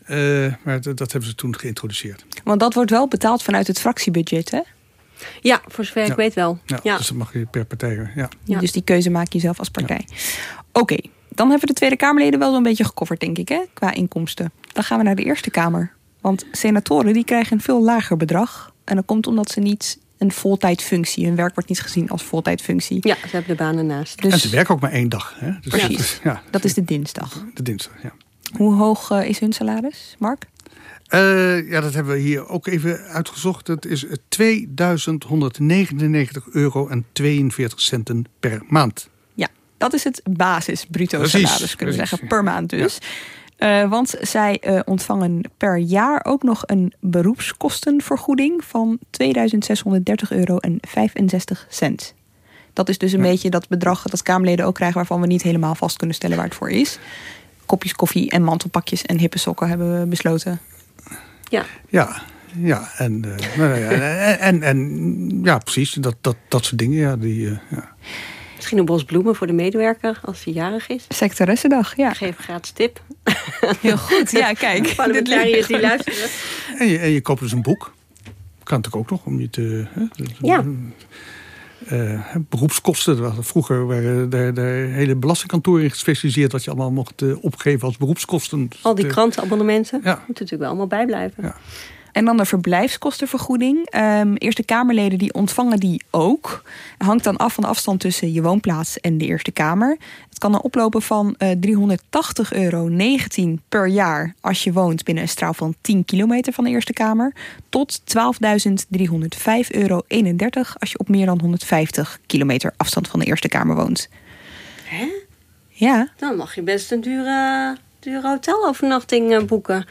[0.09, 2.25] Uh, maar dat, hebben ze toen geïntroduceerd.
[2.43, 4.61] Want dat wordt wel betaald vanuit het fractiebudget, hè?
[5.41, 6.59] Ja, voor zover ik weet wel.
[6.65, 8.11] Ja, ja, Dus dat mag je per partij.
[8.15, 8.29] Ja.
[8.43, 8.59] ja.
[8.59, 10.05] Dus die keuze maak je zelf als partij.
[10.79, 10.97] Oké,
[11.29, 14.51] dan hebben we de Tweede Kamerleden wel zo'n beetje gecoverd, denk ik, hè, qua inkomsten.
[14.73, 15.91] Dan gaan we naar de Eerste Kamer.
[16.21, 18.73] Want senatoren die krijgen een veel lager bedrag.
[18.83, 21.25] En dat komt omdat ze niet een voltijdfunctie.
[21.25, 22.97] Hun werk wordt niet gezien als voltijdfunctie.
[23.01, 24.21] Ja, ze hebben de banen naast.
[24.21, 24.33] Dus...
[24.33, 25.35] En ze werken ook maar één dag.
[25.37, 25.51] Hè?
[25.61, 26.19] Dus Precies.
[26.23, 27.45] ja, dat is de dinsdag.
[27.53, 28.13] De dinsdag, ja.
[28.57, 30.45] Hoe hoog uh, is hun salaris, Mark?
[31.09, 33.65] Uh, ja, dat hebben we hier ook even uitgezocht.
[33.65, 39.09] Dat is 2199 euro en 42 centen per maand.
[39.77, 42.97] Ja, dat is het basis bruto salaris, kunnen we zeggen, per maand dus.
[42.99, 43.07] Ja.
[43.57, 50.77] Uh, want zij uh, ontvangen per jaar ook nog een beroepskostenvergoeding van 2630 euro en
[50.81, 52.13] 65 cent.
[52.73, 53.29] Dat is dus een ja.
[53.29, 56.45] beetje dat bedrag dat Kamerleden ook krijgen waarvan we niet helemaal vast kunnen stellen waar
[56.45, 56.99] het voor is.
[57.65, 60.59] Kopjes koffie en mantelpakjes en hippe sokken hebben we besloten.
[61.49, 61.65] Ja.
[61.89, 62.21] Ja,
[62.57, 63.23] ja, en,
[63.57, 66.97] uh, en, en, ja, precies, dat, dat, dat soort dingen.
[66.97, 67.95] Ja, die, uh, ja.
[68.55, 71.05] Misschien een bos bloemen voor de medewerker als hij jarig is.
[71.09, 72.13] Sectoressendag, ja.
[72.13, 73.01] Geef gratis tip.
[73.81, 74.93] Heel goed, ja, kijk.
[74.95, 76.29] Parlementariërs die luisteren.
[76.77, 77.93] En je, en je koopt dus een boek.
[78.63, 79.85] Kan natuurlijk ook nog om je te...
[79.89, 80.03] Hè,
[80.41, 80.63] ja.
[81.91, 83.43] Uh, beroepskosten.
[83.43, 86.51] Vroeger waren er, hele belastingkantoren in gespecialiseerd...
[86.51, 88.69] wat je allemaal mocht uh, opgeven als beroepskosten.
[88.81, 90.01] Al die krantenabonnementen.
[90.03, 90.13] Ja.
[90.13, 91.43] Moet natuurlijk wel allemaal bijblijven.
[91.43, 91.55] Ja.
[92.15, 93.95] En dan de verblijfskostenvergoeding.
[93.95, 96.63] Um, Eerste Kamerleden die ontvangen die ook.
[96.97, 99.97] Hangt dan af van de afstand tussen je woonplaats en de Eerste Kamer.
[100.29, 101.57] Het kan dan oplopen van uh, 380,19
[102.49, 102.89] euro
[103.69, 107.33] per jaar als je woont binnen een straal van 10 kilometer van de Eerste Kamer.
[107.69, 108.07] Tot 12.305,31
[109.67, 110.01] euro
[110.79, 114.09] als je op meer dan 150 kilometer afstand van de Eerste Kamer woont.
[114.83, 115.07] Hè?
[115.67, 116.09] Ja.
[116.17, 119.85] Dan mag je best een dure, dure hotelovernachting boeken.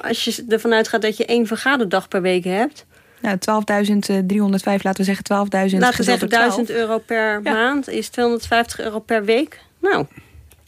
[0.00, 2.86] Als je ervan uitgaat dat je één vergaderdag per week hebt.
[3.20, 5.24] Nou, 12.305, laten we zeggen
[5.70, 5.78] 12.000.
[5.78, 7.52] Laten we zeggen 1000 euro per ja.
[7.52, 9.60] maand is 250 euro per week.
[9.80, 10.06] Nou,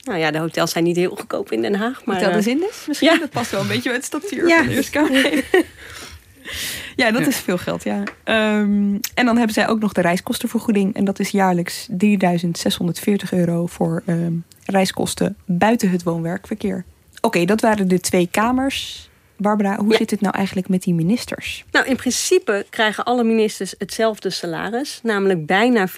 [0.04, 2.04] nou ja, de hotels zijn niet heel goedkoop in Den Haag.
[2.04, 3.12] Maar, Hotel de Zindes misschien?
[3.12, 3.18] Ja.
[3.18, 4.64] Dat past wel een beetje bij het statuur ja.
[4.64, 5.44] van de
[6.96, 8.02] ja, dat is veel geld, ja.
[8.24, 10.94] Um, en dan hebben zij ook nog de reiskostenvergoeding.
[10.94, 16.84] En dat is jaarlijks 3640 euro voor um, reiskosten buiten het woonwerkverkeer.
[17.16, 19.09] Oké, okay, dat waren de twee kamers.
[19.40, 19.96] Barbara, hoe ja.
[19.96, 21.64] zit het nou eigenlijk met die ministers?
[21.72, 25.00] Nou, in principe krijgen alle ministers hetzelfde salaris.
[25.02, 25.94] Namelijk bijna 14.000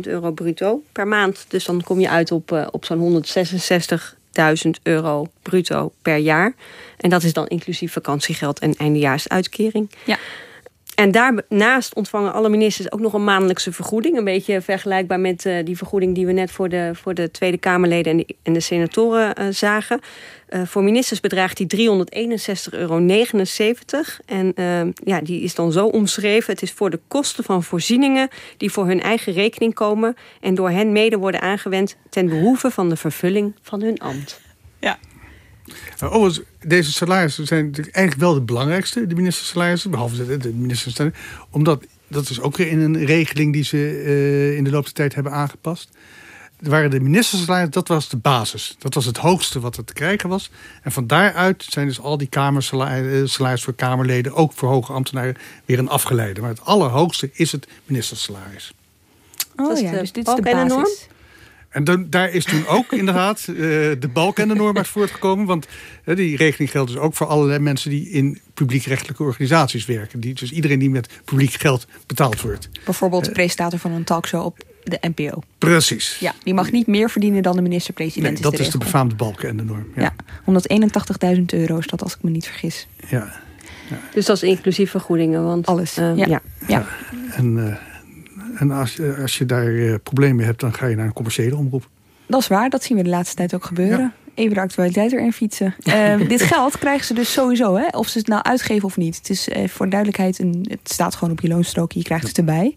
[0.00, 1.44] euro bruto per maand.
[1.48, 6.54] Dus dan kom je uit op, uh, op zo'n 166.000 euro bruto per jaar.
[6.96, 9.90] En dat is dan inclusief vakantiegeld en eindejaarsuitkering.
[10.04, 10.18] Ja.
[10.98, 14.16] En daarnaast ontvangen alle ministers ook nog een maandelijkse vergoeding.
[14.16, 17.58] Een beetje vergelijkbaar met uh, die vergoeding die we net voor de, voor de Tweede
[17.58, 20.00] Kamerleden en de, en de senatoren uh, zagen.
[20.50, 22.96] Uh, voor ministers bedraagt die 361,79 euro.
[24.26, 24.52] En
[25.04, 26.52] ja, die is dan zo omschreven.
[26.52, 30.16] Het is voor de kosten van voorzieningen die voor hun eigen rekening komen.
[30.40, 34.47] En door hen mede worden aangewend ten behoeve van de vervulling van hun ambt.
[35.98, 40.52] Ja, Oh, deze salarissen zijn natuurlijk eigenlijk wel de belangrijkste, de ministersalarissen, behalve de, de
[40.52, 41.24] ministersalarissen.
[41.50, 44.92] Omdat dat is ook weer in een regeling die ze uh, in de loop der
[44.92, 45.88] tijd hebben aangepast.
[46.62, 48.76] Er waren de ministersalarissen, dat was de basis.
[48.78, 50.50] Dat was het hoogste wat er te krijgen was.
[50.82, 55.78] En van daaruit zijn dus al die kamersalaris voor Kamerleden, ook voor hoge ambtenaren, weer
[55.78, 56.40] een afgeleide.
[56.40, 58.72] Maar het allerhoogste is het ministersalaris.
[59.56, 61.08] Oh ja, dus dit is de basis.
[61.68, 63.56] En dan, daar is toen ook inderdaad uh,
[63.98, 65.46] de balk en de norm uit voortgekomen.
[65.46, 65.66] Want
[66.04, 70.20] uh, die regeling geldt dus ook voor allerlei mensen die in publiekrechtelijke organisaties werken.
[70.20, 72.68] Die, dus iedereen die met publiek geld betaald wordt.
[72.84, 75.42] Bijvoorbeeld de presentator van een talkshow op de NPO.
[75.58, 76.16] Precies.
[76.20, 78.32] Ja, die mag niet meer verdienen dan de minister-president.
[78.32, 79.86] Nee, dat is de, is de befaamde balk en de norm.
[79.94, 80.14] Ja,
[80.46, 82.86] ja 181.000 euro is dat als ik me niet vergis.
[83.08, 83.32] Ja.
[83.90, 84.00] ja.
[84.14, 85.44] Dus dat is inclusief vergoedingen?
[85.44, 86.26] Want, Alles, uh, ja.
[86.26, 86.42] ja.
[86.66, 86.86] ja.
[87.34, 87.78] En
[88.58, 91.88] en als, als je daar uh, problemen hebt, dan ga je naar een commerciële omroep.
[92.26, 93.98] Dat is waar, dat zien we de laatste tijd ook gebeuren.
[93.98, 94.12] Ja.
[94.34, 95.74] Even de actualiteit erin fietsen.
[95.84, 97.86] Uh, dit geld krijgen ze dus sowieso, hè?
[97.86, 99.16] of ze het nou uitgeven of niet.
[99.16, 102.38] Het is uh, voor duidelijkheid, een, het staat gewoon op je loonstrook, je krijgt het
[102.38, 102.76] erbij.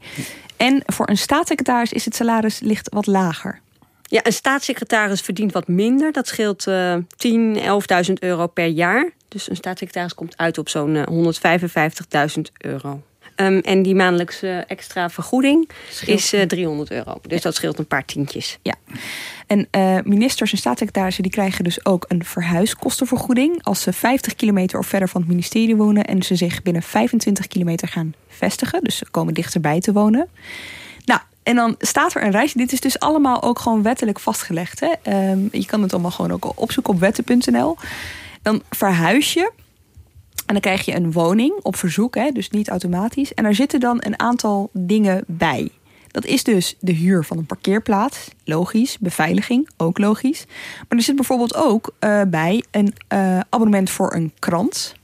[0.58, 3.60] En voor een staatssecretaris is het salaris licht wat lager.
[4.04, 6.12] Ja, een staatssecretaris verdient wat minder.
[6.12, 7.58] Dat scheelt uh, 10,
[8.08, 9.10] 11.000 euro per jaar.
[9.28, 11.06] Dus een staatssecretaris komt uit op zo'n
[12.38, 13.02] 155.000 euro.
[13.46, 16.20] Um, en die maandelijkse extra vergoeding scheelt.
[16.20, 17.20] is uh, 300 euro.
[17.22, 17.44] Dus ja.
[17.44, 18.58] dat scheelt een paar tientjes.
[18.62, 18.76] Ja.
[19.48, 24.80] En uh, ministers en staatssecretarissen die krijgen dus ook een verhuiskostenvergoeding als ze 50 kilometer
[24.80, 28.84] of verder van het ministerie wonen en ze zich binnen 25 kilometer gaan vestigen.
[28.84, 30.28] Dus ze komen dichterbij te wonen.
[31.06, 32.58] Nou, en dan staat er een reisje.
[32.58, 34.80] Dit is dus allemaal ook gewoon wettelijk vastgelegd.
[34.80, 35.30] Hè?
[35.32, 37.78] Um, je kan het allemaal gewoon ook opzoeken op wetten.nl.
[38.42, 39.52] Dan verhuis je
[40.52, 43.34] en dan krijg je een woning op verzoek, hè, dus niet automatisch.
[43.34, 45.70] En daar zitten dan een aantal dingen bij.
[46.08, 48.98] Dat is dus de huur van een parkeerplaats, logisch.
[49.00, 50.46] Beveiliging, ook logisch.
[50.88, 54.96] Maar er zit bijvoorbeeld ook uh, bij een uh, abonnement voor een krant.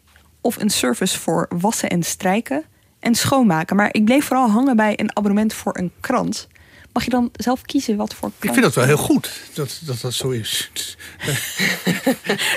[0.41, 2.63] Of een service voor wassen en strijken
[2.99, 3.75] en schoonmaken.
[3.75, 6.47] Maar ik bleef vooral hangen bij een abonnement voor een krant.
[6.97, 8.31] Mag je dan zelf kiezen wat voor?
[8.39, 10.69] Ik vind dat wel heel goed dat dat, dat zo is.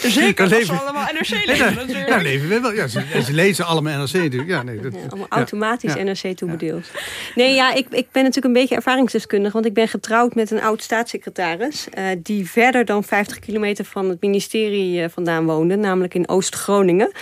[0.03, 1.89] Zeker, als ze allemaal NRC lezen.
[1.89, 2.73] Ja, ja, leven we wel.
[2.73, 4.49] Ja, ze, ze, lezen allemaal NRC natuurlijk.
[4.49, 6.91] Ja, nee, dat, ja, allemaal automatisch NRC toebedeeld.
[7.35, 9.53] Nee, ja, ik, ik ben natuurlijk een beetje ervaringsdeskundig.
[9.53, 11.87] Want ik ben getrouwd met een oud staatssecretaris.
[11.99, 15.77] Uh, die verder dan 50 kilometer van het ministerie uh, vandaan woonde.
[15.77, 17.13] Namelijk in Oost-Groningen.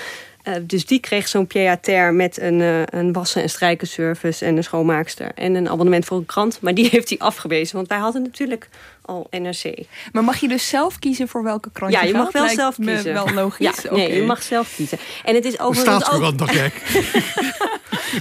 [0.49, 4.65] Uh, dus die kreeg zo'n pied met een, uh, een wassen- en strijkenservice en een
[4.65, 5.31] schoonmaakster.
[5.35, 6.59] En een abonnement voor een krant.
[6.61, 8.69] Maar die heeft hij afgewezen, want wij hadden natuurlijk
[9.03, 9.75] al NRC.
[10.13, 12.49] Maar mag je dus zelf kiezen voor welke krant ja, je Ja, je mag wel
[12.49, 13.13] zelf kiezen.
[13.13, 13.83] Wel logisch.
[13.83, 14.99] Ja, nee, je mag zelf kiezen.
[15.25, 16.21] En het is overigens ook...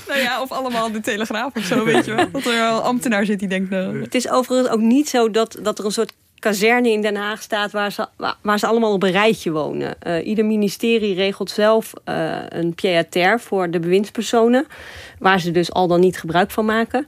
[0.08, 2.32] nou ja, of allemaal de Telegraaf of zo, weet je wel.
[2.42, 3.70] Dat er wel ambtenaar zit die denkt...
[3.70, 4.02] Nou...
[4.02, 7.42] Het is overigens ook niet zo dat, dat er een soort kazerne in Den Haag
[7.42, 8.08] staat waar ze,
[8.42, 9.96] waar ze allemaal op een rijtje wonen.
[10.08, 14.66] Uh, ieder ministerie regelt zelf uh, een pied-à-terre voor de bewindspersonen,
[15.20, 17.08] waar ze dus al dan niet gebruik van maken.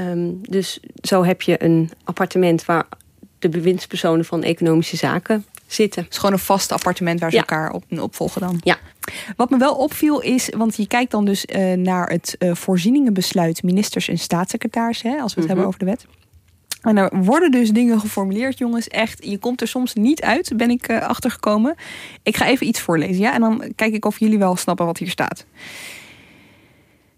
[0.00, 2.86] Um, dus zo heb je een appartement waar
[3.38, 6.02] de bewindspersonen van economische zaken zitten.
[6.02, 7.42] Het is gewoon een vast appartement waar ze ja.
[7.42, 8.60] elkaar op, opvolgen dan.
[8.64, 8.76] Ja.
[9.36, 14.08] Wat me wel opviel is, want je kijkt dan dus uh, naar het voorzieningenbesluit ministers
[14.08, 15.46] en staatssecretaris, hè, als we het mm -hmm.
[15.48, 16.17] hebben over de wet.
[16.82, 18.88] En er worden dus dingen geformuleerd, jongens.
[18.88, 21.74] Echt, je komt er soms niet uit, ben ik uh, achtergekomen.
[22.22, 23.34] Ik ga even iets voorlezen, ja?
[23.34, 25.46] En dan kijk ik of jullie wel snappen wat hier staat.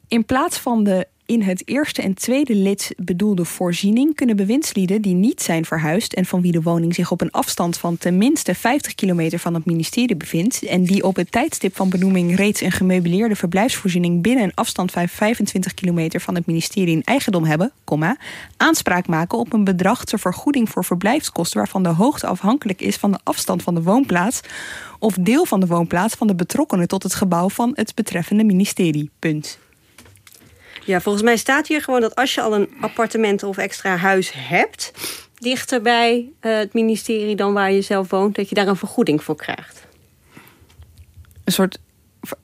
[0.08, 5.14] In plaats van de in het eerste en tweede lid bedoelde voorziening kunnen bewindslieden die
[5.14, 8.94] niet zijn verhuisd en van wie de woning zich op een afstand van tenminste 50
[8.94, 13.36] kilometer van het ministerie bevindt en die op het tijdstip van benoeming reeds een gemeubileerde
[13.36, 18.16] verblijfsvoorziening binnen een afstand van 25 kilometer van het ministerie in eigendom hebben, comma,
[18.56, 23.12] aanspraak maken op een bedrag ter vergoeding voor verblijfskosten waarvan de hoogte afhankelijk is van
[23.12, 24.40] de afstand van de woonplaats
[24.98, 29.10] of deel van de woonplaats van de betrokkenen tot het gebouw van het betreffende ministerie.
[29.18, 29.58] Punt.
[30.90, 34.32] Ja, volgens mij staat hier gewoon dat als je al een appartement of extra huis
[34.34, 34.92] hebt,
[35.34, 39.24] dichter bij uh, het ministerie dan waar je zelf woont, dat je daar een vergoeding
[39.24, 39.86] voor krijgt.
[41.44, 41.78] Een soort.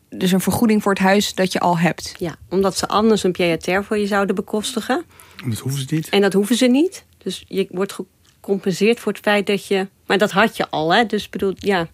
[0.09, 2.15] Dus een vergoeding voor het huis dat je al hebt.
[2.19, 5.05] Ja, omdat ze anders een pied-à-terre voor je zouden bekostigen.
[5.49, 6.09] Dat hoeven ze niet.
[6.09, 7.05] En dat hoeven ze niet.
[7.19, 9.89] Dus je wordt gecompenseerd voor het feit dat je.
[10.07, 11.07] Maar dat had je al, hè?
[11.07, 11.89] Dus bedoel, ja.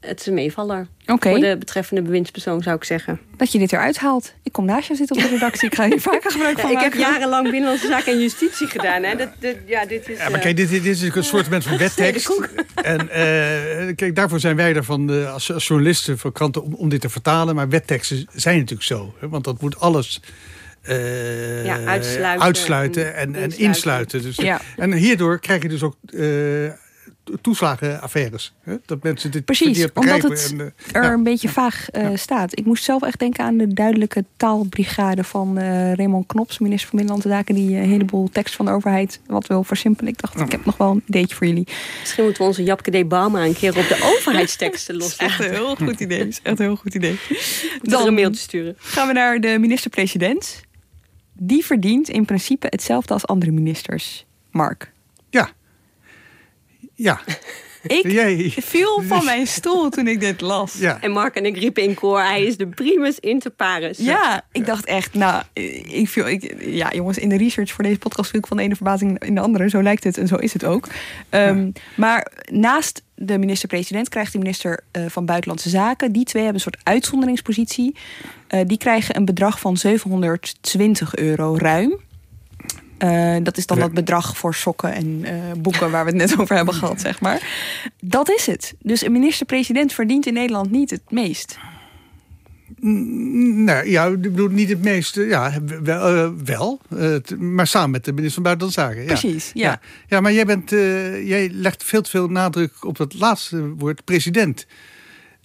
[0.00, 0.86] Het is een meevaller.
[1.06, 1.32] Okay.
[1.32, 3.20] Voor de betreffende bewindspersoon zou ik zeggen.
[3.36, 4.34] Dat je dit eruit haalt.
[4.42, 5.68] Ik kom naast je zitten op de redactie.
[5.68, 6.76] Ik ga hier vaker gebruik van ja.
[6.76, 9.02] Ik heb jarenlang Binnenlandse Zaken en Justitie gedaan.
[9.02, 9.16] Hè.
[9.16, 12.40] Dat, dat, ja, dit is, ja, maar kijk, dit, dit is een soort van wettekst.
[12.74, 16.74] En uh, kijk, daarvoor zijn wij er van uh, als, als, journalisten van kranten om,
[16.74, 17.54] om dit te vertalen.
[17.54, 19.14] Maar wetteksten zijn natuurlijk zo.
[19.18, 20.20] Hè, want dat moet alles...
[20.88, 23.66] Uh, ja, uitsluiten, uitsluiten en, en, insluiten.
[23.68, 24.22] insluiten.
[24.22, 24.60] Dus, ja.
[24.76, 25.96] En hierdoor krijg je dus ook
[27.40, 28.52] toeslagenaffaires.
[28.60, 28.76] Hè?
[28.86, 31.12] Dat mensen dit Precies, omdat het en, uh, er ja.
[31.12, 32.16] een beetje vaag uh, ja.
[32.16, 32.58] staat.
[32.58, 36.98] Ik moest zelf echt denken aan de duidelijke taalbrigade van uh, Raymond Knops, minister van
[36.98, 40.12] Binnenlandse Zaken, die een heleboel tekst van de overheid wat wil versimpelen.
[40.12, 40.44] Ik dacht, Ja.
[40.44, 41.68] ik heb nog wel een ideetje voor jullie.
[42.00, 45.38] Misschien moeten we onze Japke de Bama een keer op de overheidsteksten Dat is echt
[45.38, 45.60] loslaten.
[45.60, 46.18] een heel goed idee.
[46.18, 47.18] Dat is echt een heel goed idee.
[47.82, 48.74] Dan een mailtje sturen.
[48.78, 50.60] gaan we naar de minister-president.
[51.32, 54.26] Die verdient in principe hetzelfde als andere ministers.
[54.50, 54.92] Mark.
[55.30, 55.50] Ja.
[57.02, 57.20] Ja.
[57.82, 58.52] Ik Jij.
[58.56, 60.74] viel van mijn stoel toen ik dit las.
[60.78, 61.00] Ja.
[61.00, 63.98] En Mark en ik riepen in koor, hij is de primus inter pares.
[63.98, 65.42] Ja, ik dacht echt, nou,
[65.88, 68.62] ik viel, ik, ja jongens, in de research voor deze podcast viel ik van de
[68.62, 69.68] ene verbazing in de andere.
[69.68, 70.86] Zo lijkt het en zo is het ook.
[71.30, 76.12] Um, Maar naast de minister-president krijgt de minister uh, van Buitenlandse Zaken.
[76.12, 77.96] Die twee hebben een soort uitzonderingspositie.
[78.50, 81.98] Uh, die krijgen een bedrag van 720 euro ruim.
[83.04, 86.38] Uh, dat is dan dat bedrag voor sokken en uh, boeken waar we het net
[86.40, 87.42] over hebben gehad, zeg maar.
[88.00, 88.74] Dat is het.
[88.82, 91.58] Dus een minister-president verdient in Nederland niet het meest.
[92.80, 95.22] Nou ja, ik bedoel niet het meeste.
[95.22, 96.06] Ja, wel.
[96.06, 99.00] eh, wel eh, maar samen met de minister van Buitenlandse Zaken.
[99.00, 99.06] Ja.
[99.06, 99.70] Precies, ja.
[99.70, 103.74] Ja, ja maar jij, bent, eh, jij legt veel te veel nadruk op dat laatste
[103.74, 104.66] woord, president.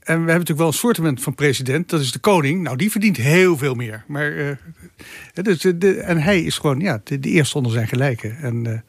[0.05, 2.61] En we hebben natuurlijk wel een soortement van president, dat is de koning.
[2.61, 4.03] Nou, die verdient heel veel meer.
[4.07, 8.37] Maar, eh, dus de, en hij is gewoon ja, de, de eerste onder zijn gelijken.
[8.37, 8.83] En,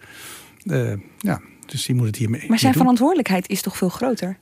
[0.66, 2.80] eh, eh, ja, dus die moet het hiermee Maar zijn doen.
[2.80, 4.38] verantwoordelijkheid is toch veel groter?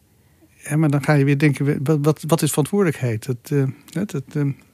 [0.56, 3.26] Ja, maar dan ga je weer denken, wat, wat, wat is verantwoordelijkheid?
[3.26, 4.22] Dat, dat, dat,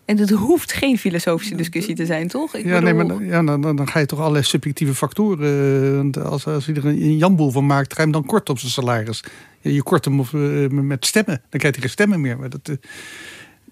[0.04, 2.54] En het hoeft geen filosofische discussie te zijn, toch?
[2.54, 6.12] Ik ja, nee, maar ja, dan, dan, ga je toch allerlei subjectieve factoren.
[6.12, 8.72] als, als er een, een jamboel van maakt, ga je hem dan kort op zijn
[8.72, 9.22] salaris.
[9.60, 10.32] Je kort hem of,
[10.70, 11.42] met stemmen.
[11.48, 12.38] Dan krijgt hij geen stemmen meer.
[12.38, 12.70] Maar dat,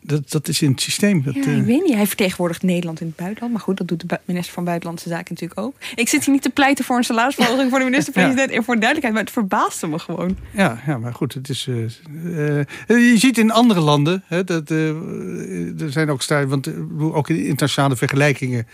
[0.08, 1.22] dat, dat is in het systeem.
[1.22, 1.94] Dat, ja, ik weet niet.
[1.94, 3.52] Hij vertegenwoordigt Nederland in het buitenland.
[3.52, 5.74] Maar goed, dat doet de minister van Buitenlandse Zaken natuurlijk ook.
[5.94, 8.50] Ik zit hier niet te pleiten voor een salarisverhoging voor de minister-president.
[8.58, 10.36] En voor duidelijkheid, maar het verbaasde me gewoon.
[10.50, 11.34] Ja, ja maar goed.
[11.34, 16.24] Het is, uh, uh, je ziet in andere landen, hè, dat, uh, er zijn ook
[16.24, 18.66] want ook in internationale vergelijkingen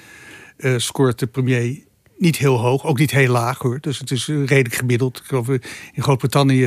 [0.76, 1.78] scoort de premier
[2.24, 3.78] niet heel hoog, ook niet heel laag hoor.
[3.80, 5.18] Dus het is redelijk gemiddeld.
[5.18, 6.64] Ik geloof in Groot-Brittannië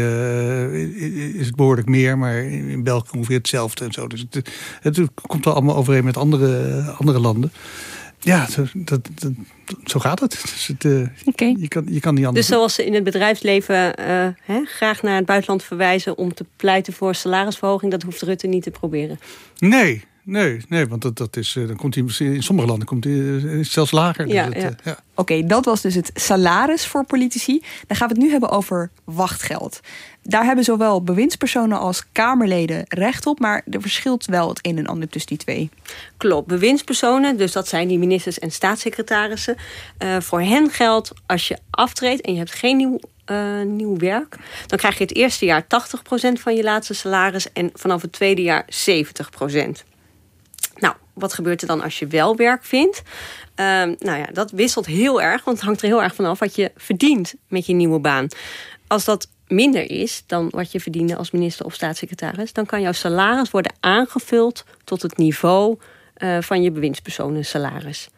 [1.34, 4.08] is het behoorlijk meer, maar in België ongeveer hetzelfde en zo.
[4.08, 4.50] Dus het,
[4.82, 7.52] het komt wel allemaal overeen met andere, andere landen.
[8.20, 9.32] Ja, dat, dat,
[9.84, 10.32] zo gaat het.
[10.41, 10.86] Dus het
[11.26, 11.56] okay.
[11.60, 12.48] je, kan, je kan niet anders.
[12.48, 16.46] Dus zoals ze in het bedrijfsleven uh, hè, graag naar het buitenland verwijzen om te
[16.56, 19.20] pleiten voor salarisverhoging, dat hoeft Rutte niet te proberen.
[19.58, 23.63] Nee, Nee, nee want dat, dat is, dan komt hij in sommige landen komt hij
[23.63, 24.27] zelfs lager.
[24.27, 24.75] Ja, dus ja.
[24.83, 24.99] ja.
[25.15, 27.63] Oké, dat was dus het salaris voor politici.
[27.87, 29.79] Dan gaan we het nu hebben over wachtgeld.
[30.23, 34.85] Daar hebben zowel bewindspersonen als Kamerleden recht op, maar er verschilt wel het een en
[34.85, 35.69] ander tussen die twee.
[36.17, 39.55] Klopt, bewindspersonen, dus dat zijn die ministers en staatssecretarissen.
[40.03, 42.99] Uh, voor hen geldt als je aftreedt en je hebt geen nieuw
[43.31, 44.35] uh, nieuw werk.
[44.65, 45.67] Dan krijg je het eerste jaar 80%
[46.33, 49.95] van je laatste salaris en vanaf het tweede jaar 70%.
[51.17, 53.01] Wat gebeurt er dan als je wel werk vindt?
[53.56, 56.56] Um, nou ja, dat wisselt heel erg, want het hangt er heel erg vanaf wat
[56.56, 58.27] je verdient met je nieuwe baan.
[58.88, 62.91] Als dat minder is dan wat je verdiende als minister of staatssecretaris, dan kan jouw
[62.91, 65.77] salaris worden aangevuld tot het niveau
[66.17, 68.10] uh, van je bewindspersonen salaris.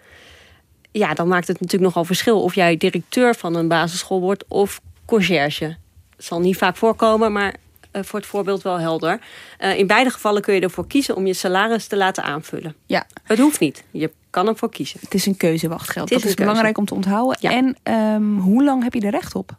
[0.91, 4.81] Ja, dan maakt het natuurlijk nogal verschil of jij directeur van een basisschool wordt of
[5.05, 5.77] conciërge.
[6.15, 7.55] Het zal niet vaak voorkomen, maar
[7.91, 9.19] voor het voorbeeld wel helder.
[9.59, 12.75] Uh, in beide gevallen kun je ervoor kiezen om je salaris te laten aanvullen.
[12.85, 13.07] Ja.
[13.23, 13.83] Het hoeft niet.
[13.91, 14.99] Je kan ervoor kiezen.
[15.01, 16.09] Het is een keuzewachtgeld.
[16.09, 17.37] Dat is, belangrijk om te onthouden.
[17.39, 17.51] Ja.
[17.51, 19.53] En um, hoe lang heb je er recht op?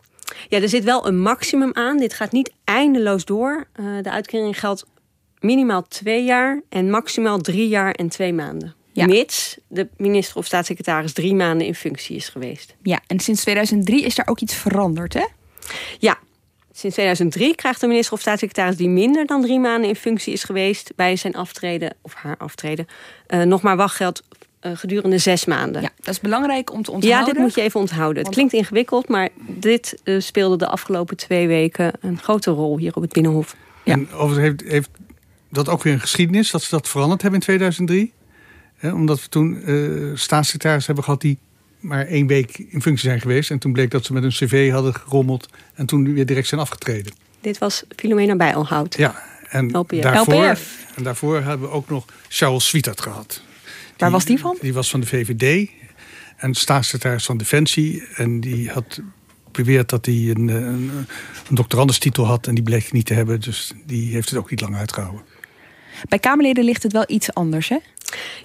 [0.48, 1.98] Ja, er zit wel een maximum aan.
[1.98, 3.66] Dit gaat niet eindeloos door.
[3.80, 4.84] Uh, de uitkering geldt
[5.40, 8.74] minimaal twee jaar en maximaal drie jaar en twee maanden.
[8.92, 9.06] Ja.
[9.06, 12.74] Mits de minister of staatssecretaris drie maanden in functie is geweest.
[12.82, 15.26] Ja, en sinds 2003 is daar ook iets veranderd, hè?
[15.98, 16.18] Ja,
[16.80, 20.44] Sinds 2003 krijgt de minister of staatssecretaris die minder dan drie maanden in functie is
[20.44, 22.86] geweest bij zijn aftreden of haar aftreden,
[23.28, 24.22] uh, nog maar wachtgeld
[24.62, 25.82] uh, gedurende zes maanden.
[25.82, 27.26] Ja, dat is belangrijk om te onthouden.
[27.26, 28.22] Ja, dit moet je even onthouden.
[28.22, 32.94] Het klinkt ingewikkeld, maar dit uh, speelde de afgelopen twee weken een grote rol hier
[32.94, 33.56] op het Binnenhof.
[33.84, 33.92] Ja.
[33.92, 34.90] En overigens heeft, heeft
[35.50, 38.12] dat ook weer een geschiedenis dat ze dat veranderd hebben in 2003.
[38.76, 41.38] He, omdat we toen uh, staatssecretaris hebben gehad die
[41.80, 43.50] maar één week in functie zijn geweest.
[43.50, 46.60] En toen bleek dat ze met een cv hadden gerommeld en toen weer direct zijn
[46.60, 47.12] afgetreden.
[47.40, 48.96] Dit was Filomena Bijlhout.
[48.96, 50.00] Ja, en LPF.
[50.00, 50.86] daarvoor, LPF.
[50.94, 53.42] En daarvoor hebben we ook nog Charles Swietert gehad.
[53.96, 54.56] Waar was die van?
[54.60, 55.70] Die was van de VVD
[56.36, 58.06] en staatssecretaris van Defensie.
[58.14, 59.00] En die had
[59.52, 60.90] beweerd dat hij een, een,
[61.48, 63.40] een doctorandenstitel had en die bleek niet te hebben.
[63.40, 65.22] Dus die heeft het ook niet lang uitgehouden.
[66.08, 67.76] Bij Kamerleden ligt het wel iets anders, hè?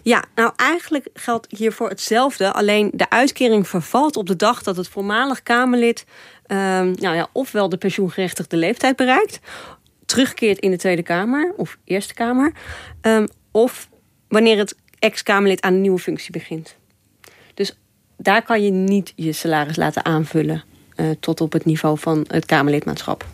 [0.01, 2.53] Ja, nou eigenlijk geldt hiervoor hetzelfde.
[2.53, 6.05] Alleen de uitkering vervalt op de dag dat het voormalig Kamerlid...
[6.47, 9.39] Uh, nou ja, ofwel de pensioengerechtigde leeftijd bereikt...
[10.05, 12.53] terugkeert in de Tweede Kamer of Eerste Kamer...
[13.01, 13.89] Um, of
[14.27, 16.75] wanneer het ex-Kamerlid aan een nieuwe functie begint.
[17.53, 17.77] Dus
[18.17, 20.63] daar kan je niet je salaris laten aanvullen...
[20.95, 23.25] Uh, tot op het niveau van het Kamerlidmaatschap.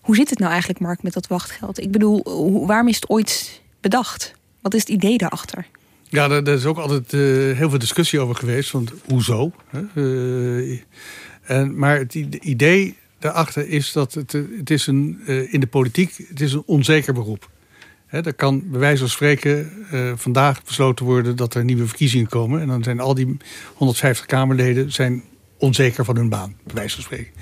[0.00, 1.80] Hoe zit het nou eigenlijk, Mark, met dat wachtgeld?
[1.80, 2.22] Ik bedoel,
[2.66, 4.34] waarom is het ooit bedacht?
[4.64, 5.66] Wat is het idee daarachter?
[6.08, 7.20] Ja, daar, is ook altijd uh,
[7.56, 8.70] heel veel discussie over geweest.
[8.70, 9.52] Want hoezo?
[9.94, 10.80] Uh,
[11.42, 16.40] en, maar het idee daarachter is dat het, het is een, in de politiek het
[16.40, 17.50] is een onzeker beroep.
[18.06, 19.70] He, er kan bij wijze van spreken
[20.16, 22.60] vandaag besloten worden dat er nieuwe verkiezingen komen.
[22.60, 23.36] En dan zijn al die
[23.74, 25.22] 150 Kamerleden zijn
[25.58, 27.32] onzeker van hun baan, bij wijze van spreken.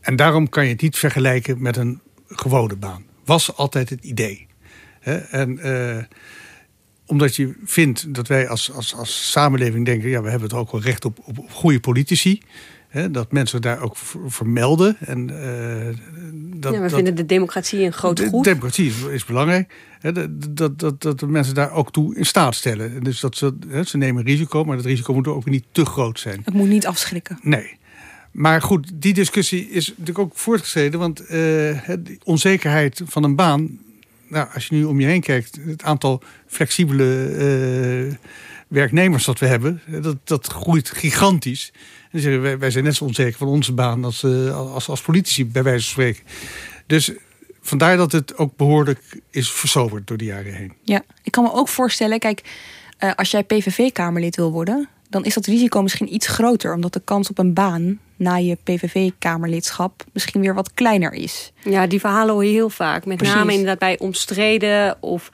[0.00, 3.04] En daarom kan je het niet vergelijken met een gewone baan.
[3.24, 4.46] Was altijd het idee.
[5.30, 5.96] En uh,
[7.06, 10.08] omdat je vindt dat wij als, als, als samenleving denken...
[10.08, 12.40] ja, we hebben het ook wel recht op, op, op goede politici...
[12.88, 14.96] Hè, dat mensen daar ook vermelden.
[15.00, 15.36] En, uh,
[16.60, 18.44] dat, ja, we dat, vinden de democratie een groot goed.
[18.44, 19.74] De democratie is, is belangrijk.
[20.00, 23.02] Hè, dat, dat, dat, dat de mensen daar ook toe in staat stellen.
[23.02, 26.20] Dus dat ze, hè, ze nemen risico, maar dat risico moet ook niet te groot
[26.20, 26.40] zijn.
[26.44, 27.38] Het moet niet afschrikken.
[27.42, 27.76] Nee.
[28.30, 31.00] Maar goed, die discussie is natuurlijk ook voortgeschreden.
[31.00, 33.78] Want uh, de onzekerheid van een baan
[34.28, 37.28] nou, als je nu om je heen kijkt, het aantal flexibele
[38.08, 38.14] uh,
[38.68, 41.72] werknemers dat we hebben, dat, dat groeit gigantisch.
[42.10, 45.00] En zeggen wij, wij zijn net zo onzeker van onze baan als, uh, als, als
[45.00, 46.22] politici, bij wijze van spreken.
[46.86, 47.12] Dus
[47.60, 50.72] vandaar dat het ook behoorlijk is versoberd door de jaren heen.
[50.82, 52.42] Ja, ik kan me ook voorstellen, kijk,
[53.16, 57.30] als jij PVV-Kamerlid wil worden, dan is dat risico misschien iets groter, omdat de kans
[57.30, 61.52] op een baan na je PVV-kamerlidschap misschien weer wat kleiner is.
[61.62, 63.06] Ja, die verhalen hoor je heel vaak.
[63.06, 63.34] Met Precies.
[63.34, 65.30] name inderdaad bij omstreden of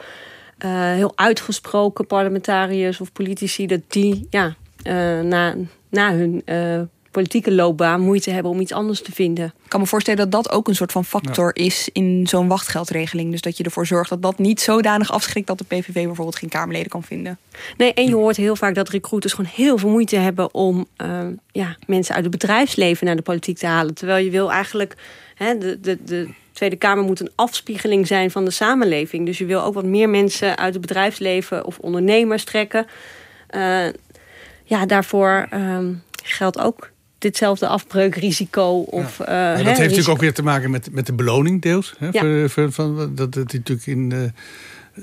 [0.58, 5.54] eh, heel uitgesproken parlementariërs of politici, dat die ja, eh, na,
[5.90, 6.80] na hun eh,
[7.10, 9.44] politieke loopbaan moeite hebben om iets anders te vinden.
[9.44, 13.30] Ik kan me voorstellen dat dat ook een soort van factor is in zo'n wachtgeldregeling.
[13.30, 16.48] Dus dat je ervoor zorgt dat dat niet zodanig afschrikt dat de PVV bijvoorbeeld geen
[16.48, 17.38] Kamerleden kan vinden.
[17.76, 21.26] Nee, en je hoort heel vaak dat recruiters gewoon heel veel moeite hebben om eh,
[21.52, 23.94] ja, mensen uit het bedrijfsleven naar de politiek te halen.
[23.94, 24.96] Terwijl je wil eigenlijk,
[25.34, 29.26] hè, de, de, de Tweede Kamer moet een afspiegeling zijn van de samenleving.
[29.26, 32.86] Dus je wil ook wat meer mensen uit het bedrijfsleven of ondernemers trekken.
[33.46, 33.86] Eh,
[34.64, 35.92] ja, daarvoor ehm,
[36.22, 36.90] geldt ook
[37.20, 38.78] ditzelfde afbreukrisico.
[38.80, 39.24] Of, Ja.
[39.24, 41.94] eh, hè, dat heeft natuurlijk ook weer te maken met, met de beloning deels.
[41.98, 42.20] Hè, Ja.
[42.20, 44.24] voor, voor, van, dat het natuurlijk in, eh,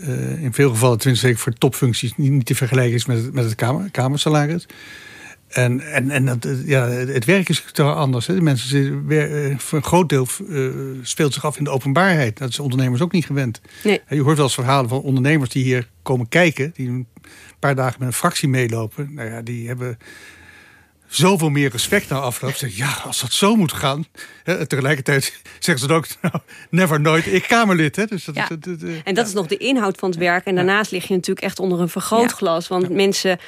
[0.09, 3.33] eh, in veel gevallen, tenminste zeker voor topfuncties, niet, niet te vergelijken is met het,
[3.33, 4.65] met het kamer, kamersalaris.
[5.47, 8.27] En, en, en dat, ja, het werk is toch anders.
[8.27, 8.35] Hè.
[8.35, 9.05] De mensen
[9.57, 10.27] voor een groot deel
[11.01, 12.37] speelt zich af in de openbaarheid.
[12.37, 13.61] Dat is ondernemers ook niet gewend.
[13.83, 14.01] Nee.
[14.09, 17.07] Je hoort wel eens verhalen van ondernemers die hier komen kijken, die een
[17.59, 19.13] paar dagen met een fractie meelopen.
[19.13, 19.97] Nou ja, die hebben
[21.07, 22.51] zoveel meer respect na afloop.
[22.51, 24.05] Ze zeggen, ja, als dat zo moet gaan.
[24.43, 25.23] Hè, tegelijkertijd
[25.59, 26.35] zeggen ze dan ook, nou,
[26.69, 27.95] never nooit, ik Kamerlid.
[27.95, 28.47] Hè, dus dat, Ja.
[28.47, 30.45] dat- dat, eh, En dat is nog de inhoud van het werk.
[30.45, 32.67] En daarnaast lig je natuurlijk echt onder een vergrootglas.
[32.67, 33.39] Want mensen,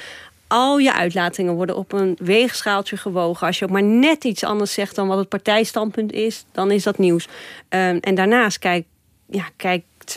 [0.48, 3.48] al je uitlatingen worden op een weegschaaltje gewogen.
[3.48, 6.84] Als je ook maar net iets anders zegt dan wat het partijstandpunt is, dan is
[6.84, 7.28] dat nieuws.
[7.70, 8.86] Ehm, en daarnaast kijk,
[9.30, 9.46] ja,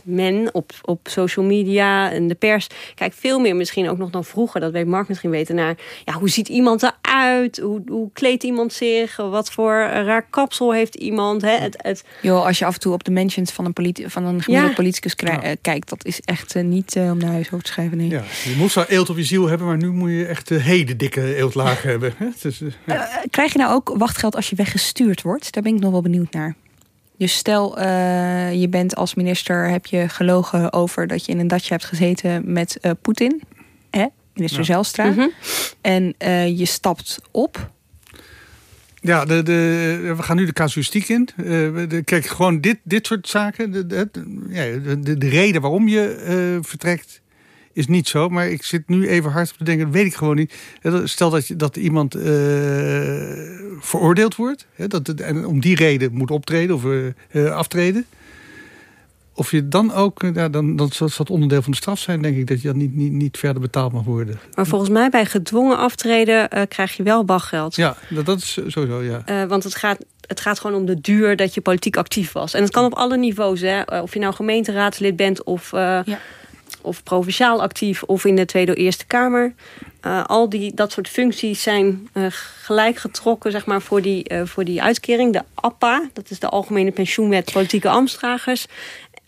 [0.05, 2.67] men op, op social media en de pers...
[2.95, 4.61] kijkt veel meer misschien ook nog dan vroeger.
[4.61, 5.75] Dat weet Mark misschien weten naar...
[6.05, 7.59] Ja, hoe ziet iemand eruit?
[7.59, 9.17] Hoe, hoe kleedt iemand zich?
[9.17, 11.43] Wat voor raar kapsel heeft iemand?
[11.43, 11.57] Hè?
[11.57, 14.25] Het, het, Joh, als je af en toe op de mentions van een, politi- van
[14.25, 14.69] een Ja.
[14.75, 15.43] politicus Ja.
[15.43, 17.97] eh, kijkt, dat is echt eh, niet eh, om naar huis over te schrijven.
[17.97, 18.09] Nee.
[18.09, 20.63] ja, je moet wel eelt op je ziel hebben, maar nu moet je echt uh,
[20.65, 22.13] hele dikke eeltlagen hebben.
[22.17, 22.27] Hè.
[22.43, 23.09] Dus, ja.
[23.31, 25.53] Krijg je nou ook wachtgeld als je weggestuurd wordt?
[25.53, 26.55] Daar ben ik nog wel benieuwd naar.
[27.23, 31.49] Dus stel, eh, je bent als minister, heb je gelogen over dat je in een
[31.49, 33.43] datje hebt gezeten met eh, Poetin,
[33.91, 34.07] hè?
[34.35, 34.67] minister Ja.
[34.67, 35.05] Zijlstra.
[35.05, 35.29] Mhm.
[35.81, 37.71] En eh, je stapt op.
[39.01, 41.29] Ja, de, de, we gaan nu de casuïstiek in.
[41.37, 41.45] Eh,
[41.89, 43.71] de, kijk, gewoon dit, dit soort zaken.
[43.71, 47.21] De, de, de- ja, de, de, de reden waarom je eh, vertrekt
[47.73, 48.29] is niet zo.
[48.29, 50.55] Maar ik zit nu even hard op te denken, dat weet ik gewoon niet.
[50.83, 52.23] Eh, Stel dat, je, dat iemand eh,
[53.81, 54.67] veroordeeld wordt.
[54.75, 56.85] Hè, dat, het- en om die reden moet optreden of
[57.31, 58.07] eh, aftreden.
[59.35, 62.37] Of je dan ook, ja, dan, dan zal dat onderdeel van de straf zijn, denk
[62.37, 64.39] ik, dat je dan niet, niet, niet verder betaald mag worden.
[64.55, 67.77] Maar volgens mij bij gedwongen aftreden eh, krijg je wel wachtgeld.
[67.77, 69.23] Ja, dat, dat is sowieso, ja.
[69.25, 72.55] Eh, want het gaat, het gaat gewoon om de duur dat je politiek actief was.
[72.55, 73.61] En het kan op alle niveaus.
[73.61, 73.83] Hè?
[73.83, 76.19] Of je nou gemeenteraadslid bent of, eh, Ja.
[76.83, 79.55] Of provinciaal actief of in de Tweede of Eerste Kamer.
[80.01, 82.27] Eh, al die, dat soort functies zijn eh,
[82.63, 85.33] gelijk getrokken zeg maar, voor, die, eh, voor die uitkering.
[85.33, 88.67] De APPA, dat is de Algemene Pensioenwet Politieke Ambtsdragers.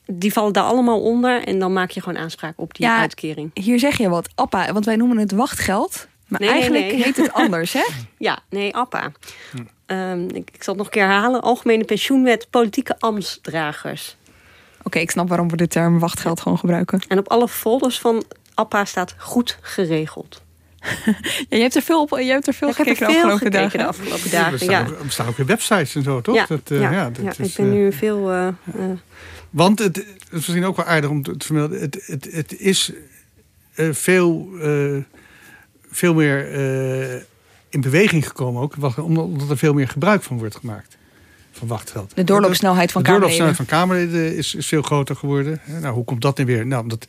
[0.07, 1.45] Die vallen daar allemaal onder.
[1.45, 2.99] En dan maak je gewoon aanspraak op die Ja.
[3.01, 3.51] uitkering.
[3.55, 6.07] Hier zeg je wat, appa, want wij noemen het wachtgeld.
[6.29, 7.03] Maar Nee, eigenlijk nee.
[7.03, 7.85] heet het anders, hè?
[8.19, 9.13] Ja, nee, APPA.
[9.87, 11.43] Ehm, ik, ik zal het nog een keer herhalen.
[11.43, 14.17] Algemene Pensioenwet Politieke Ambtsdragers.
[14.85, 17.01] Oké, ik snap waarom we de term wachtgeld gewoon gebruiken.
[17.09, 18.25] En op alle folders van
[18.55, 20.43] APPA staat goed geregeld.
[21.49, 23.21] Ja, je hebt er veel op, je hebt er veel ik heb er gekeken de
[23.21, 23.79] veel afgelopen gekeken dagen.
[23.79, 24.51] de afgelopen Er dagen.
[24.53, 26.35] bestaan, Ja, ook, er bestaan ook weer websites en zo, toch?
[26.35, 28.31] ja, Dat, eh, ja, ja, dat ja, is, ik ben eh, nu veel...
[28.31, 28.55] eh, eh,
[29.51, 31.81] Want het, het is misschien ook wel aardig om te, te vermelden.
[31.81, 32.93] Het, het, het is
[33.75, 34.97] eh, veel, eh,
[35.91, 37.21] veel meer eh,
[37.69, 38.75] in beweging gekomen ook.
[38.99, 40.97] omdat er veel meer gebruik van wordt gemaakt.
[41.67, 42.13] Van wachtgeld.
[42.15, 43.39] De doorloopsnelheid van de Kamerleden.
[43.39, 45.61] doorloopsnelheid van Kamerleden is, is veel groter geworden.
[45.81, 46.67] Nou, hoe komt dat nu weer?
[46.67, 47.07] Nou, omdat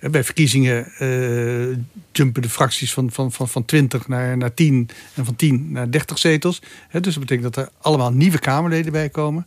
[0.00, 1.76] eh, bij verkiezingen eh,
[2.12, 5.90] jumpen de fracties van, van, van, van 20 naar, naar 10 en van 10 naar
[5.90, 6.62] 30 zetels.
[6.88, 9.46] Hè, dus dat betekent dat er allemaal nieuwe Kamerleden bij komen.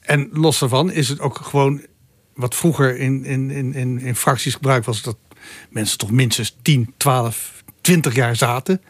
[0.00, 1.80] En los daarvan is het ook gewoon
[2.34, 5.16] wat vroeger in, in, in, in, in fracties gebruikt was, dat
[5.70, 8.80] mensen toch minstens 10, 12, 20 jaar zaten.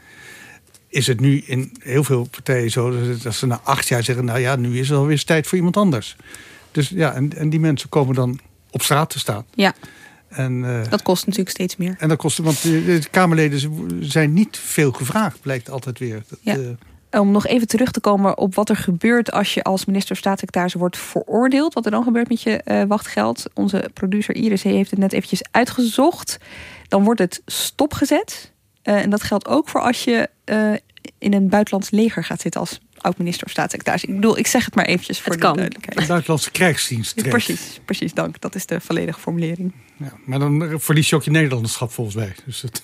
[0.93, 4.39] Is het nu in heel veel partijen zo dat- ze na acht jaar zeggen: Nou
[4.39, 6.17] ja, nu is het alweer tijd voor iemand anders.
[6.71, 8.39] Dus ja, en, en die mensen komen dan
[8.71, 9.45] op straat te staan.
[9.55, 9.75] Ja,
[10.29, 11.95] En, eh, dat kost natuurlijk steeds meer.
[11.99, 13.61] en dat kost, want de, de Kamerleden
[14.01, 16.23] zijn niet veel gevraagd, blijkt altijd weer.
[16.29, 16.57] Dat, Ja.
[17.11, 20.13] eh, Om nog even terug te komen op wat er gebeurt als je als minister
[20.13, 21.75] of staatssecretaris wordt veroordeeld.
[21.75, 23.45] Wat er dan gebeurt met je eh, wachtgeld.
[23.55, 26.39] Onze producer Iris heeft het net eventjes uitgezocht.
[26.89, 28.53] Dan wordt het stopgezet.
[28.83, 30.73] En dat geldt ook voor als je eh,
[31.19, 34.05] in een buitenlands leger gaat zitten als oud-minister of staatssecretaris.
[34.05, 35.57] Ik bedoel, ik zeg het maar eventjes voor Het de kan.
[35.57, 36.01] duidelijkheid.
[36.01, 37.17] de buitenlandse krijgsdienst.
[37.17, 37.31] trekt.
[37.31, 38.41] Precies, precies, dank.
[38.41, 39.73] Dat is de volledige formulering.
[39.97, 42.35] Ja, maar dan verlies je ook je Nederlanderschap volgens mij.
[42.45, 42.83] Dus het,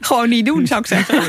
[0.00, 1.20] Gewoon niet doen, zou ik zeggen.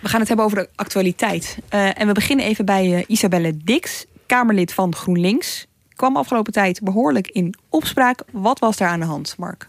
[0.00, 1.58] We gaan het hebben over de actualiteit.
[1.74, 5.66] Uh, en we beginnen even bij uh, Isabelle Dix, Kamerlid van GroenLinks.
[5.94, 8.22] Kwam afgelopen tijd behoorlijk in opspraak.
[8.30, 9.68] Wat was daar aan de hand, Mark?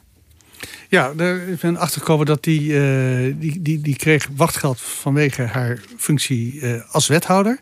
[0.89, 6.61] Ja, er ben achtergekomen dat die, uh, die, die, die kreeg wachtgeld vanwege haar functie
[6.91, 7.59] als wethouder.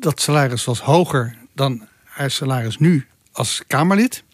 [0.00, 4.24] dat salaris was hoger dan haar salaris nu als Kamerlid.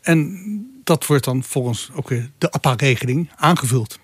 [0.00, 0.40] En
[0.84, 3.98] dat wordt dan volgens ook de APA-regeling aangevuld.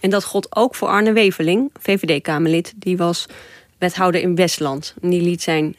[0.00, 2.72] En dat gold ook voor Arne Weveling, VVD-Kamerlid.
[2.76, 3.26] Die was
[3.78, 4.94] wethouder in Westland.
[5.02, 5.76] En die liet zijn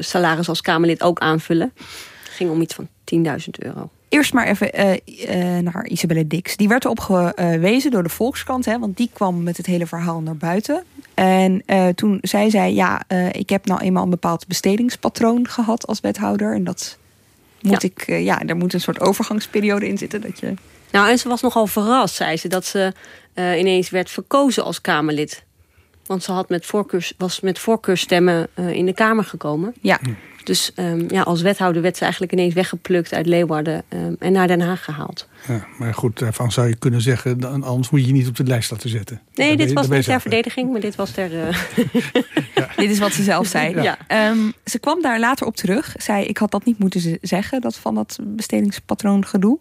[0.00, 1.72] salaris als Kamerlid ook aanvullen.
[2.22, 3.90] Het ging om iets van 10.000 euro.
[4.12, 4.92] Eerst maar even uh,
[5.56, 6.56] uh, naar Isabelle Dix.
[6.56, 10.20] Die werd erop gewezen door de Volkskrant, hè, want die kwam met het hele verhaal
[10.20, 10.84] naar buiten.
[11.14, 11.62] En
[11.94, 16.54] toen zei zij: Ja, ik heb nou eenmaal een bepaald bestedingspatroon gehad als wethouder.
[16.54, 16.98] En dat
[17.60, 20.20] moet ik, ja, er moet een soort overgangsperiode in zitten.
[20.20, 20.54] Dat je
[20.90, 22.92] nou, en ze was nogal verrast, zei ze, dat ze
[23.34, 25.44] ineens werd verkozen als Kamerlid.
[26.06, 29.74] Want ze had met voorkeurs, was met voorkeurstemmen uh, in de Kamer gekomen.
[29.80, 29.98] Ja.
[30.44, 34.46] Dus um, ja, als wethouder werd ze eigenlijk ineens weggeplukt uit Leeuwarden um, en naar
[34.46, 35.28] Den Haag gehaald.
[35.48, 38.44] Ja, maar goed, daarvan zou je kunnen zeggen, anders moet je je niet op de
[38.44, 39.20] lijst laten zetten.
[39.34, 41.32] Nee, dit was niet ter verdediging, maar dit was ter...
[41.32, 41.56] Uh...
[42.54, 42.68] ja.
[42.76, 43.82] Dit is wat ze zelf zei.
[43.82, 44.28] Ja.
[44.30, 45.94] Um, ze kwam daar later op terug.
[45.96, 49.58] Zei, ik had dat niet moeten zeggen, dat van dat bestedingspatroon gedoe.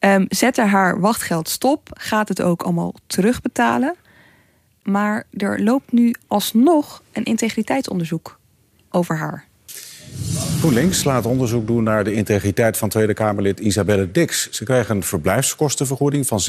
[0.00, 3.94] Um, zette haar wachtgeld stop, gaat het ook allemaal terugbetalen.
[4.84, 8.38] Maar er loopt nu alsnog een integriteitsonderzoek
[8.90, 9.44] over haar.
[10.58, 14.50] GroenLinks laat onderzoek doen naar de integriteit van Tweede Kamerlid Isabelle Dix.
[14.50, 16.40] Ze kreeg een verblijfskostenvergoeding van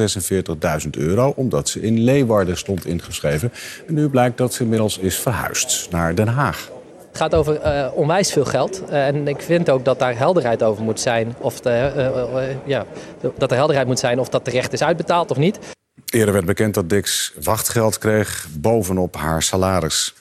[0.83, 1.33] 46.000 euro...
[1.35, 3.51] omdat ze in Leeuwarden stond ingeschreven.
[3.87, 6.71] En nu blijkt dat ze inmiddels is verhuisd naar Den Haag.
[7.07, 8.83] Het gaat over uh, onwijs veel geld.
[8.89, 11.35] Uh, en ik vind ook dat daar helderheid over moet zijn.
[11.39, 11.91] Of de,
[12.33, 12.85] uh, ja,
[13.37, 15.59] dat er helderheid moet zijn of dat terecht is uitbetaald of niet.
[16.15, 20.13] Eerder werd bekend dat Dix wachtgeld kreeg bovenop haar salaris.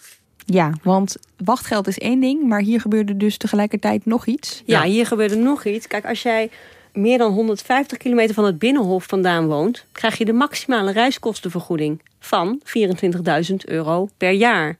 [0.44, 4.62] Ja, want wachtgeld is één ding, maar hier gebeurde dus tegelijkertijd nog iets.
[4.66, 5.86] Ja, hier gebeurde nog iets.
[5.86, 6.50] Kijk, als jij
[6.92, 12.60] meer dan 150 kilometer van het Binnenhof vandaan woont, krijg je de maximale reiskostenvergoeding van
[12.64, 14.78] 24.000 euro per jaar.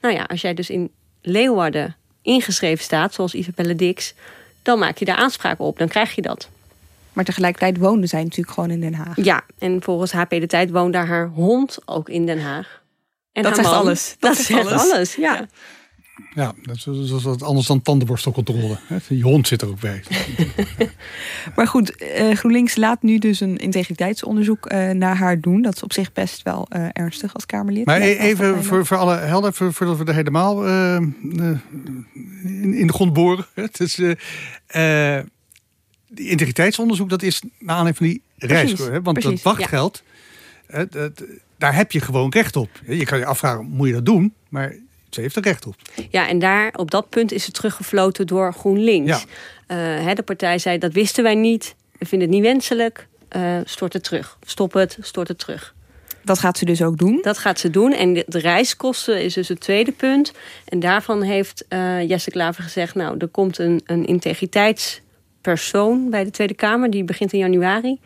[0.00, 0.90] Nou ja, als jij dus in
[1.22, 4.14] Leeuwarden ingeschreven staat, zoals Isabelle Dix,
[4.62, 6.48] dan maak je daar aanspraak op, dan krijg je dat.
[7.16, 9.16] Maar tegelijkertijd woonde zij natuurlijk gewoon in Den Haag.
[9.24, 12.82] Ja, en volgens HP De Tijd woonde haar hond ook in Den Haag.
[13.32, 14.16] En dat zegt alles.
[14.18, 15.46] Dat, zegt alles, ja.
[16.34, 16.54] ja.
[16.62, 18.78] dat is, dat anders dan tandenborstelcontrole.
[19.08, 20.02] Je hond zit er ook bij.
[21.56, 25.62] maar goed, uh, GroenLinks laat nu dus een integriteitsonderzoek uh, naar haar doen.
[25.62, 27.86] Dat is op zich best wel uh, ernstig als Kamerlid.
[27.86, 31.14] Maar even voor, voor alle helder, voor, voordat we er helemaal in,
[32.74, 33.46] in, de grond boren.
[33.54, 34.00] Het is,
[36.16, 38.72] die integriteitsonderzoek, dat is naar aanleiding van die reis.
[39.02, 40.02] Want precies, dat wachtgeld,
[40.68, 40.84] ja.
[40.90, 41.24] dat,
[41.58, 42.70] daar heb je gewoon recht op.
[42.86, 44.34] Je kan je afvragen, moet je dat doen?
[44.48, 44.74] Maar
[45.10, 45.74] ze heeft er recht op.
[46.10, 49.26] Ja, en daar op dat punt is het teruggefloten door GroenLinks.
[49.68, 50.06] Ja.
[50.08, 51.74] Uh, de partij zei, dat wisten wij niet.
[51.98, 53.06] We vinden het niet wenselijk.
[53.36, 54.38] Uh, stort het terug.
[54.42, 55.74] Stop het, stort het terug.
[56.22, 57.18] Dat gaat ze dus ook doen?
[57.22, 57.92] Dat gaat ze doen.
[57.92, 60.32] En de, reiskosten is dus het tweede punt.
[60.64, 62.94] En daarvan heeft uh, Jesse Klaver gezegd...
[62.94, 64.06] nou, er komt een, een
[65.46, 66.90] integriteitspersoon bij de Tweede Kamer.
[66.90, 67.98] Die begint in januari.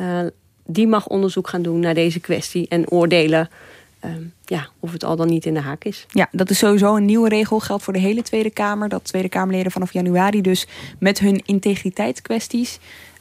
[0.00, 0.20] Uh,
[0.66, 3.50] die mag onderzoek gaan doen naar deze kwestie en oordelen
[4.04, 6.06] um, ja, of het al dan niet in de haak is.
[6.10, 7.60] Ja, dat is sowieso een nieuwe regel.
[7.60, 8.88] Geldt voor de hele Tweede Kamer.
[8.88, 10.66] Dat Tweede Kamerleden vanaf januari dus
[10.98, 12.78] met hun integriteitskwesties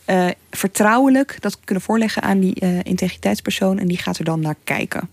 [0.07, 3.79] uh, vertrouwelijk dat kunnen voorleggen aan die uh, integriteitspersoon.
[3.79, 5.09] En die gaat er dan naar kijken.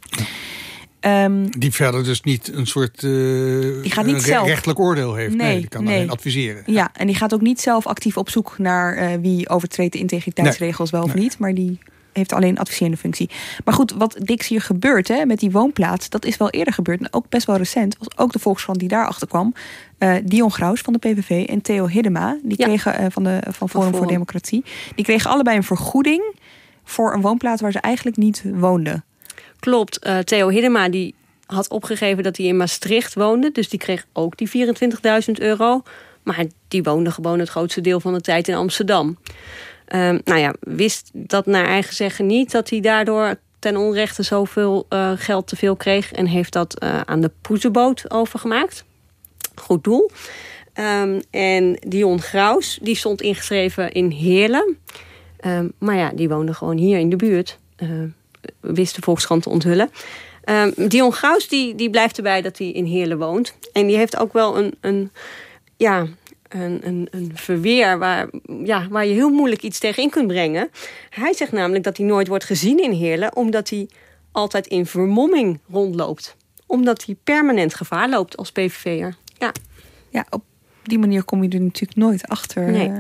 [1.01, 4.47] Um, die verder dus niet een soort uh, die gaat niet zelf.
[4.47, 5.35] rechtelijk oordeel heeft.
[5.35, 5.95] Nee, nee die kan nee.
[5.95, 6.63] alleen adviseren.
[6.67, 9.99] Ja, en die gaat ook niet zelf actief op zoek naar uh, wie overtreedt de
[9.99, 11.01] integriteitsregels nee.
[11.01, 11.25] wel of nee.
[11.25, 11.39] niet.
[11.39, 11.79] Maar die
[12.13, 13.31] heeft alleen een adviserende functie.
[13.65, 17.01] Maar goed, wat Dix hier gebeurt hè, met die woonplaats, dat is wel eerder gebeurd.
[17.01, 17.97] En ook best wel recent.
[17.99, 19.55] Was ook de Volkskrant die daarachter kwam.
[19.99, 22.67] Uh, Dion Graus van de PVV en Theo Hiddema, die ja.
[22.67, 24.65] kregen uh, van, de, van Forum voor Democratie.
[24.95, 26.37] Die kregen allebei een vergoeding
[26.85, 29.05] voor een woonplaats waar ze eigenlijk niet woonden.
[29.61, 30.07] Klopt.
[30.07, 31.15] Uh, Theo Hiddema die
[31.47, 33.53] had opgegeven dat hij in Maastricht woonde.
[33.53, 34.51] Dus die kreeg ook die
[35.29, 35.83] 24.000 euro.
[36.23, 39.19] Maar die woonde gewoon het grootste deel van de tijd in Amsterdam.
[39.95, 44.87] Um, nou ja, wist dat naar eigen zeggen niet dat hij daardoor ten onrechte zoveel
[44.91, 48.85] uh, geld te veel kreeg en heeft dat uh, aan de poezenboot overgemaakt.
[49.55, 50.11] Goed doel.
[50.75, 54.79] Um, en Dion Graus, die stond ingeschreven in Heerlen.
[55.47, 57.59] Um, maar ja, die woonde gewoon hier in de buurt.
[58.61, 59.91] Wist de Volkskrant te onthullen.
[60.45, 63.55] Um, Dion Graus die, die blijft erbij dat hij in Heerlen woont.
[63.73, 65.11] En die heeft ook wel een, een
[65.77, 66.07] ja,
[66.49, 68.29] een, een, een verweer waar,
[68.65, 70.71] ja, waar je heel moeilijk iets tegen in kunt brengen.
[71.11, 73.89] Hij zegt namelijk dat hij nooit wordt gezien in Heerlen, omdat hij
[74.33, 76.37] altijd in vermomming rondloopt.
[76.67, 79.15] Omdat hij permanent gevaar loopt als PVV'er.
[79.39, 79.53] Ja.
[80.11, 80.43] Ja, op
[80.89, 82.71] die manier kom je er natuurlijk nooit achter.
[82.71, 82.93] Nee.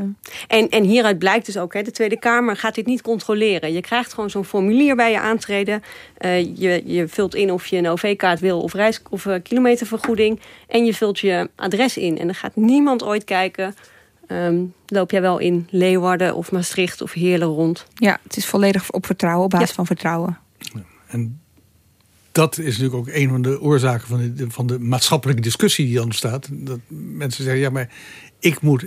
[0.49, 3.73] En, en hieruit blijkt dus ook, hè, de Tweede Kamer gaat dit niet controleren.
[3.73, 5.83] Je krijgt gewoon zo'n formulier bij je aantreden.
[6.21, 10.41] Uh, je, je vult in of je een OV-kaart wil of, reis, of uh, kilometervergoeding.
[10.69, 12.19] En je vult je adres in.
[12.19, 13.75] En dan gaat niemand ooit kijken...
[14.33, 17.87] Um, loop jij wel in Leeuwarden of Maastricht of Heerlen rond?
[17.95, 19.75] Ja, het is volledig op vertrouwen, op basis ja.
[19.75, 20.39] van vertrouwen.
[21.07, 21.41] En
[22.39, 25.95] dat is natuurlijk ook een van de oorzaken van de, van de maatschappelijke discussie die
[25.95, 26.49] dan staat.
[26.51, 27.91] Dat mensen zeggen, ja, maar
[28.39, 28.87] ik moet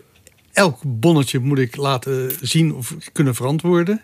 [0.52, 4.02] elk bonnetje moet ik laten zien of kunnen verantwoorden.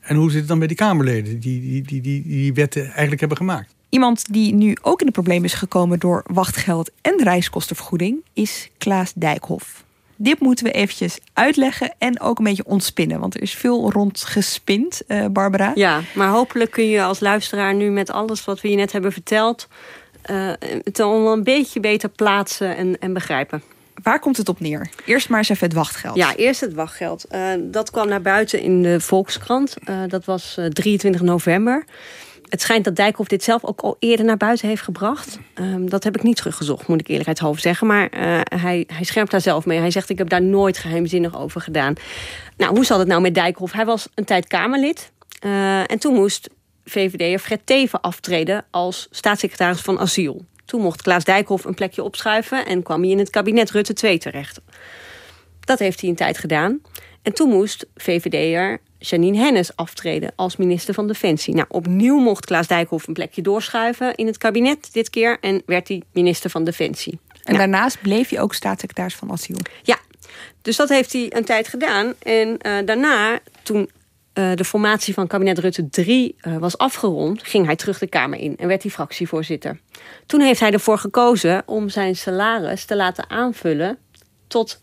[0.00, 3.20] En hoe zit het dan met die Kamerleden die die, die, die, die wetten eigenlijk
[3.20, 3.74] hebben gemaakt?
[3.88, 9.12] Iemand die nu ook in de problemen is gekomen door wachtgeld en reiskostenvergoeding is Klaas
[9.14, 9.84] Dijkhoff.
[10.22, 13.20] Dit moeten we eventjes uitleggen en ook een beetje ontspinnen.
[13.20, 15.72] Want er is veel rond gespind, uh, Barbara.
[15.74, 19.12] Ja, maar hopelijk kun je als luisteraar nu met alles wat we je net hebben
[19.12, 19.68] verteld...
[20.30, 20.52] Uh,
[20.84, 23.62] het allemaal een beetje beter plaatsen en, en begrijpen.
[24.02, 24.90] Waar komt het op neer?
[25.04, 26.16] Eerst maar eens even het wachtgeld.
[26.16, 27.26] Ja, eerst het wachtgeld.
[27.30, 29.76] Uh, dat kwam naar buiten in de Volkskrant.
[30.08, 31.84] dat was 23 november
[32.50, 35.38] het schijnt dat Dijkhoff dit zelf ook al eerder naar buiten heeft gebracht.
[35.54, 37.86] Um, dat heb ik niet teruggezocht, moet ik eerlijkheidshalve zeggen.
[37.86, 39.78] Maar uh, hij, hij daar zelf mee.
[39.78, 41.94] Hij zegt, ik heb daar nooit geheimzinnig over gedaan.
[42.56, 43.72] Nou, hoe zat het nou met Dijkhoff?
[43.72, 45.12] Hij was een tijd Kamerlid.
[45.44, 46.50] Uh, en toen moest
[46.84, 50.44] VVD'er Fred Teven aftreden als staatssecretaris van asiel.
[50.64, 52.66] Toen mocht Klaas Dijkhoff een plekje opschuiven...
[52.66, 54.60] en kwam hij in het kabinet Rutte 2 terecht.
[55.60, 56.80] Dat heeft hij een tijd gedaan.
[57.22, 61.54] En toen moest VVD'er Janine Hennis aftreden als minister van Defensie.
[61.54, 65.88] Nou, opnieuw mocht Klaas Dijkhoff een plekje doorschuiven in het kabinet dit keer en werd
[65.88, 67.18] hij minister van Defensie.
[67.32, 69.58] En nou, daarnaast bleef hij ook staatssecretaris van Asiel.
[69.82, 69.98] Ja,
[70.62, 72.14] dus dat heeft hij een tijd gedaan.
[72.22, 73.90] En uh, daarna, toen
[74.34, 78.38] uh, de formatie van kabinet Rutte 3 uh, was afgerond, ging hij terug de Kamer
[78.38, 79.80] in en werd hij fractievoorzitter.
[80.26, 83.98] Toen heeft hij ervoor gekozen om zijn salaris te laten aanvullen
[84.46, 84.80] tot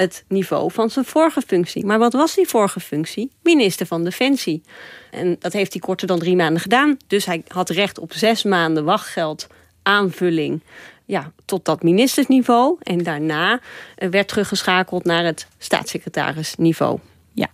[0.00, 1.86] het niveau van zijn vorige functie.
[1.86, 3.30] Maar wat was die vorige functie?
[3.42, 4.62] Minister van Defensie.
[5.10, 6.96] En dat heeft hij korter dan drie maanden gedaan.
[7.06, 9.46] Dus hij had recht op zes maanden wachtgeld
[9.82, 10.62] aanvulling
[11.04, 12.76] ja, tot dat ministersniveau.
[12.82, 13.60] En daarna
[13.96, 16.98] eh, werd teruggeschakeld naar het staatssecretarisniveau.
[17.32, 17.48] Ja.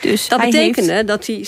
[0.00, 1.06] Dus dat betekende heeft...
[1.06, 1.46] dat hij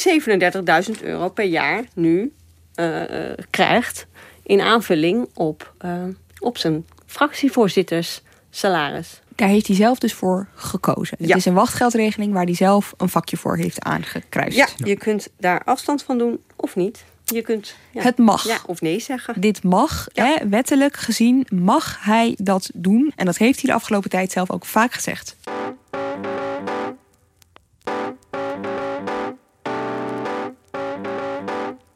[0.97, 2.33] 37.000 euro per jaar nu
[2.75, 3.03] uh,
[3.51, 4.07] krijgt
[4.43, 6.03] in aanvulling op, uh,
[6.39, 8.23] op zijn fractievoorzitters
[8.55, 9.21] salaris.
[9.37, 11.17] Daar heeft hij zelf dus voor gekozen.
[11.21, 14.57] Het is een wachtgeldregeling waar hij zelf een vakje voor heeft aangekruist.
[14.57, 17.05] Ja, je kunt daar afstand van doen of niet.
[17.25, 18.47] Je kunt ja, het mag.
[18.47, 19.41] Ja, of nee zeggen.
[19.41, 20.07] Dit mag.
[20.13, 23.13] Hè, wettelijk gezien mag hij dat doen.
[23.17, 25.37] En dat heeft hij de afgelopen tijd zelf ook vaak gezegd.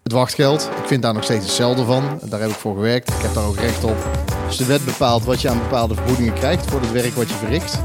[0.02, 2.20] Het wachtgeld, ik vind daar nog steeds hetzelfde van.
[2.24, 3.08] Daar heb ik voor gewerkt.
[3.08, 3.96] Ik heb daar ook recht op.
[4.46, 7.34] Dus de wet bepaalt wat je aan bepaalde vergoedingen krijgt voor het werk wat je
[7.34, 7.78] verricht.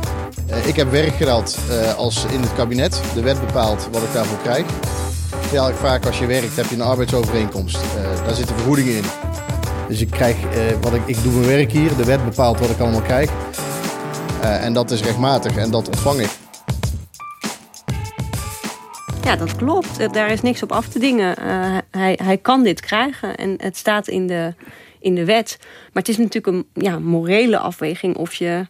[0.49, 3.01] Uh, ik heb werk gedaan uh, als in het kabinet.
[3.13, 4.65] De wet bepaalt wat ik daarvoor krijg.
[5.35, 7.75] Heel vaak als je werkt heb je een arbeidsovereenkomst.
[7.75, 9.03] Uh, daar zitten vergoedingen in.
[9.87, 10.37] Dus ik krijg
[10.81, 11.95] wat ik, ik doe mijn werk hier.
[11.95, 13.29] De wet bepaalt wat ik allemaal krijg.
[14.41, 16.29] en dat is rechtmatig en dat ontvang ik.
[19.23, 20.13] Ja, dat klopt.
[20.13, 21.35] Daar is niks op af te dingen.
[21.91, 24.53] Hij, hij kan dit krijgen en het staat in de,
[25.01, 25.57] in de wet.
[25.59, 28.67] Maar het is natuurlijk een ja, morele afweging of je,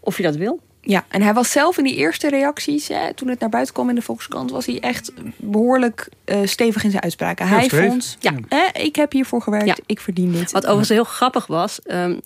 [0.00, 0.60] of je dat wil.
[0.84, 3.88] Ja, en hij was zelf in die eerste reacties, hè, toen het naar buiten kwam
[3.88, 7.48] in de Volkskrant, was hij echt behoorlijk uh, stevig in zijn uitspraken.
[7.48, 9.76] hij vond, ja, hè, ik heb hiervoor gewerkt, ja.
[9.86, 10.50] ik verdien dit.
[10.52, 12.20] Wat overigens heel grappig was, um,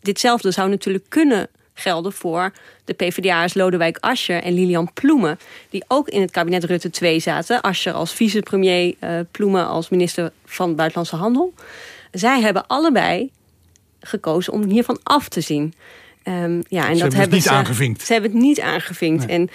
[0.00, 2.52] ditzelfde zou natuurlijk kunnen gelden voor
[2.84, 5.38] de PvdA's Lodewijk Asscher en Lilian Ploemen...
[5.70, 7.60] die ook in het kabinet Rutte 2 zaten.
[7.60, 11.54] Asscher als vicepremier, uh, Ploemen als minister van Buitenlandse Handel.
[12.10, 13.30] Zij hebben allebei
[14.00, 15.74] gekozen om hiervan af te zien.
[16.24, 18.06] Um, ja, en ze dat hebben hebben niet ze, aangevinkt.
[18.06, 19.26] Ze hebben het niet aangevinkt.
[19.26, 19.48] Nee.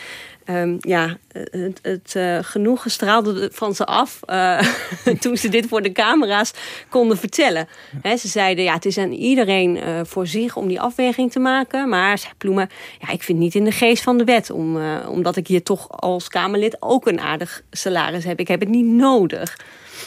[0.45, 4.59] En um, ja, het, het uh, genoegen straalde van ze af uh,
[5.19, 6.53] toen ze dit voor de camera's
[6.89, 7.67] konden vertellen.
[8.01, 11.39] He, ze zeiden, ja, het is aan iedereen uh, voor zich om die afweging te
[11.39, 11.89] maken.
[11.89, 14.49] Maar zei Ploemen, ja, ik vind niet in de geest van de wet.
[14.49, 14.77] Om,
[15.07, 18.39] omdat ik hier toch als Kamerlid ook een aardig salaris heb.
[18.39, 19.57] Ik heb het niet nodig.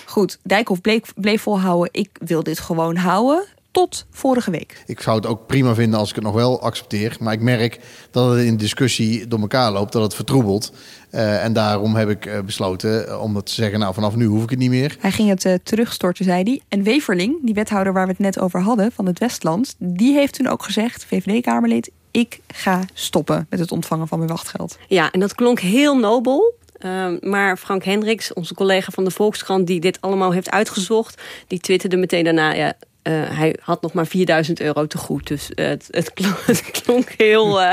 [0.07, 3.44] Goed, Dijkhoff bleef, bleef volhouden, ik wil dit gewoon houden
[3.76, 4.82] tot vorige week.
[4.86, 7.16] Ik zou het ook prima vinden als ik het nog wel accepteer.
[7.20, 7.80] Maar ik merk
[8.11, 10.72] dat het in discussie door elkaar loopt, dat het vertroebelt.
[11.12, 14.50] Uh, en daarom heb ik uh, besloten om te zeggen, nou vanaf nu hoef ik
[14.50, 14.96] het niet meer.
[15.00, 16.61] Hij ging het uh, terugstorten, zei hij.
[16.68, 19.74] En Weverling, die wethouder waar we het net over hadden van het Westland...
[19.78, 21.90] die heeft toen ook gezegd, VVD-Kamerlid...
[22.11, 24.78] ik ga stoppen met het ontvangen van mijn wachtgeld.
[24.88, 26.54] Ja, en dat klonk heel nobel.
[26.78, 29.66] Ehm, maar Frank Hendricks, onze collega van de Volkskrant...
[29.66, 31.22] die dit allemaal heeft uitgezocht...
[31.46, 32.52] die twitterde meteen daarna...
[32.52, 32.74] Ja,
[33.06, 35.26] uh, hij had nog maar 4000 euro te goed.
[35.26, 37.72] Dus uh, het, het, klonk, het, klonk, heel, uh,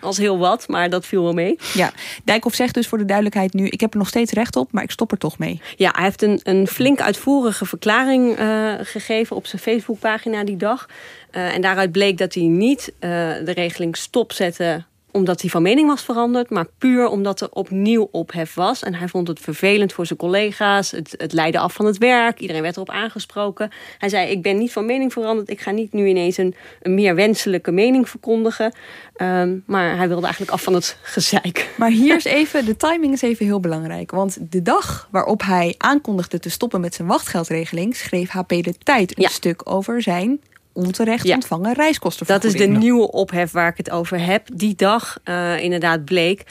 [0.00, 1.58] als heel wat, maar dat viel wel mee.
[1.74, 1.92] Ja,
[2.24, 3.66] Dijkhoff zegt dus voor de duidelijkheid nu...
[3.66, 5.60] ik heb er nog steeds recht op, maar ik stop er toch mee.
[5.76, 8.36] Ja, hij heeft een, een flink uitvoerige verklaring
[8.82, 9.36] gegeven...
[9.36, 10.86] op zijn Facebookpagina die dag.
[11.30, 16.50] en daaruit bleek dat hij niet de regeling stopzetten omdat hij van mening was veranderd,
[16.50, 18.82] maar puur omdat er opnieuw ophef was.
[18.82, 20.90] En hij vond het vervelend voor zijn collega's.
[20.90, 22.40] Het, het leidde af van het werk.
[22.40, 23.70] Iedereen werd erop aangesproken.
[23.98, 25.50] Hij zei: Ik ben niet van mening veranderd.
[25.50, 28.72] Ik ga niet nu ineens een, een meer wenselijke mening verkondigen.
[29.16, 31.74] Um, maar hij wilde eigenlijk af van het gezeik.
[31.76, 34.10] Maar hier is even: de timing is even heel belangrijk.
[34.10, 39.16] Want de dag waarop hij aankondigde te stoppen met zijn wachtgeldregeling, schreef HP de Tijd
[39.16, 39.28] een ja.
[39.28, 40.40] stuk over zijn
[40.72, 41.34] onterecht ja.
[41.34, 42.54] ontvangen reiskostenvergoeding.
[42.54, 44.48] Dat is de nieuwe ophef waar ik het over heb.
[44.54, 46.44] Die dag uh, inderdaad bleek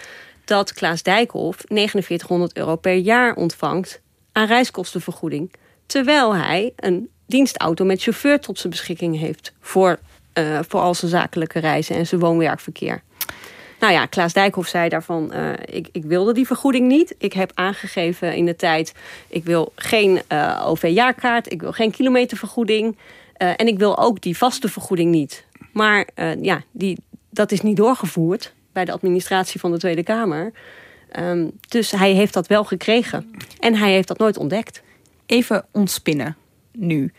[0.45, 4.01] dat Klaas Dijkhoff 4900 euro per jaar ontvangt
[4.31, 5.53] aan reiskostenvergoeding.
[5.85, 9.99] Terwijl hij een dienstauto met chauffeur tot zijn beschikking heeft voor,
[10.33, 13.01] uh, voor al zijn zakelijke reizen en zijn woon-werkverkeer.
[13.79, 17.15] Nou ja, Klaas Dijkhoff zei daarvan, uh, ik, ik wilde die vergoeding niet.
[17.17, 18.93] Ik heb aangegeven in de tijd,
[19.27, 22.97] ik wil geen uh, OV-jaarkaart, ik wil geen kilometervergoeding.
[23.41, 25.45] Uh, en ik wil ook die vaste vergoeding niet.
[25.73, 26.97] Maar uh, ja, die,
[27.29, 30.51] dat is niet doorgevoerd bij de administratie van de Tweede Kamer.
[31.19, 33.31] Um, dus hij heeft dat wel gekregen.
[33.59, 34.81] En hij heeft dat nooit ontdekt.
[35.25, 36.35] Even ontspinnen
[36.71, 37.13] nu.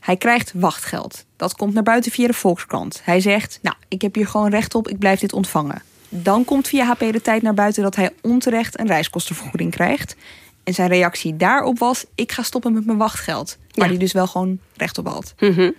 [0.00, 1.24] Hij krijgt wachtgeld.
[1.36, 3.00] Dat komt naar buiten via de Volkskrant.
[3.04, 5.82] Hij zegt, nou, ik heb hier gewoon recht op, ik blijf dit ontvangen.
[6.08, 10.16] Dan komt via HP de tijd naar buiten dat hij onterecht een reiskostenvergoeding krijgt.
[10.64, 13.58] En zijn reactie daarop was: ik ga stoppen met mijn wachtgeld.
[13.74, 13.92] Waar ja.
[13.92, 15.34] hij dus wel gewoon recht op had.
[15.38, 15.74] Mm -hmm.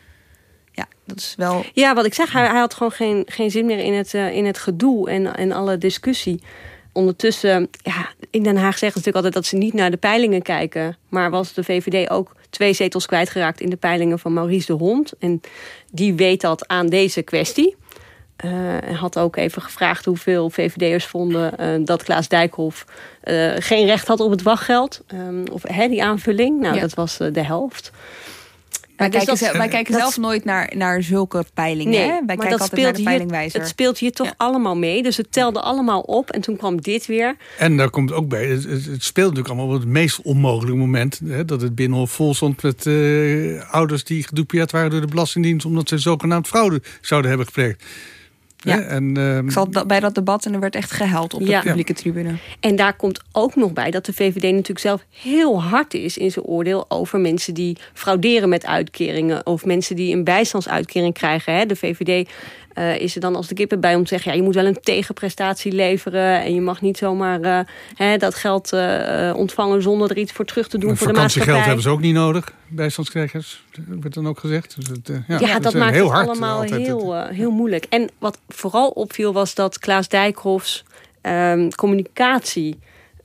[0.71, 1.65] Ja, dat is wel.
[1.73, 4.35] Ja, wat ik zeg, hij, hij had gewoon geen, geen zin meer in het, uh,
[4.35, 6.41] in het gedoe en, en alle discussie.
[6.91, 10.41] Ondertussen, ja, in Den Haag zeggen ze natuurlijk altijd dat ze niet naar de peilingen
[10.41, 10.97] kijken.
[11.09, 15.13] Maar was de VVD ook twee zetels kwijtgeraakt in de peilingen van Maurice de Hond.
[15.19, 15.41] En
[15.91, 17.75] die weet dat aan deze kwestie.
[18.45, 22.85] Uh, had ook even gevraagd hoeveel VVD'ers vonden uh, dat Klaas Dijkhoff
[23.23, 25.01] uh, geen recht had op het wachtgeld.
[25.13, 26.59] Um, of hè, die aanvulling.
[26.59, 26.81] Nou, ja.
[26.81, 27.91] dat was de helft.
[28.97, 31.91] Wij dus kijken, dat, wij kijken dat, zelf nooit naar, naar zulke peilingen.
[31.91, 32.07] Nee, hè?
[32.07, 33.59] Wij maar kijken dat altijd naar de hier, peilingwijzer.
[33.59, 34.33] Het speelt hier toch ja.
[34.37, 35.03] allemaal mee.
[35.03, 36.29] Dus het telde allemaal op.
[36.29, 37.35] En toen kwam dit weer.
[37.57, 41.21] En daar komt ook bij, het, het speelt natuurlijk allemaal op het meest onmogelijke moment.
[41.25, 45.65] Hè, dat het Binnenhof vol stond met uh, ouders die gedupeerd waren door de Belastingdienst.
[45.65, 47.83] omdat ze zogenaamd fraude zouden hebben gepleegd.
[48.65, 48.81] Ja.
[48.81, 49.45] En, um...
[49.45, 52.35] Ik zat bij dat debat en er werd echt gehuild op de publieke tribune.
[52.59, 56.31] En daar komt ook nog bij dat de VVD natuurlijk zelf heel hard is in
[56.31, 59.45] zijn oordeel over mensen die frauderen met uitkeringen.
[59.45, 61.53] Of mensen die een bijstandsuitkering krijgen.
[61.53, 61.65] Hè.
[61.65, 62.29] De VVD
[62.75, 64.31] uh, is er dan als de kippen bij om te zeggen...
[64.31, 66.41] ja, je moet wel een tegenprestatie leveren...
[66.41, 67.59] en je mag niet zomaar uh,
[67.95, 71.13] hè, dat geld uh, ontvangen zonder er iets voor terug te doen En voor de
[71.13, 71.53] maatschappij.
[71.53, 73.63] vakantiegeld hebben ze ook niet nodig, bijstandskrijgers.
[73.71, 74.75] Dat wordt dan ook gezegd.
[74.75, 77.85] Dus het, ja, Ja, dat maakt heel het hard allemaal heel, heel moeilijk.
[77.89, 80.83] En wat vooral opviel was dat Klaas Dijkhoffs
[81.21, 82.79] um, communicatie...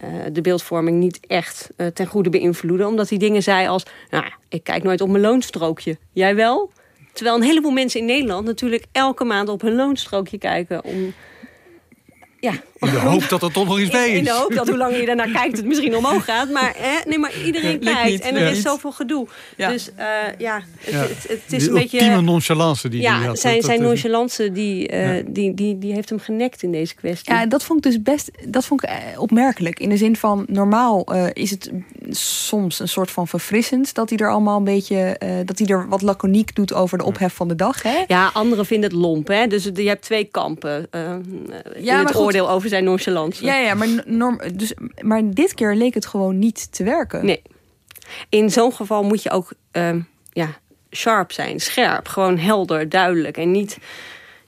[0.04, 2.86] Uh, de beeldvorming niet echt uh, ten goede beïnvloeden.
[2.86, 3.82] Omdat hij dingen zei als...
[4.10, 5.96] Nou, ik kijk nooit op mijn loonstrookje.
[6.12, 6.70] Jij wel?
[7.12, 10.84] Terwijl een heleboel mensen in Nederland natuurlijk elke maand op hun loonstrookje kijken.
[10.84, 11.12] Om,
[12.40, 14.36] ja, In de hoop dat er toch nog iets bij in, in de is.
[14.36, 16.50] hoop dat hoe langer je daarnaar kijkt het misschien omhoog gaat.
[16.50, 18.48] Maar, hè, nee, maar iedereen kijkt niet, en er ja.
[18.48, 19.26] is zoveel gedoe.
[19.56, 19.68] Ja.
[19.70, 20.04] Dus uh,
[20.38, 21.00] ja, het, Ja.
[21.00, 21.98] het, het, het is Die een beetje...
[21.98, 23.38] ultieme nonchalance die Ja, die had.
[23.38, 25.22] zijn, zijn nonchalance die, uh, Ja.
[25.26, 27.32] die, die, die heeft hem genekt in deze kwestie.
[27.34, 29.80] Ja, dat vond ik dus best dat vond ik eh, opmerkelijk.
[29.80, 31.70] In de zin van normaal eh, is het
[32.10, 35.88] soms een soort van verfrissend dat hij er allemaal een beetje eh, dat hij er
[35.88, 37.82] wat laconiek doet over de ophef van de dag.
[37.82, 38.04] Hè?
[38.06, 39.28] Ja, anderen vinden het lomp.
[39.28, 39.46] Hè?
[39.46, 41.02] Dus je hebt twee kampen uh,
[41.74, 42.24] in maar het goed.
[42.24, 43.44] oordeel over zijn nonchalance.
[43.44, 47.24] Ja, ja, maar, norm, dus, maar dit keer leek het gewoon niet te werken.
[47.24, 47.42] Nee.
[48.28, 50.48] In zo'n geval moet je ook um, ja,
[50.90, 52.08] sharp zijn, scherp.
[52.08, 53.36] Gewoon helder, duidelijk.
[53.36, 53.78] En niet,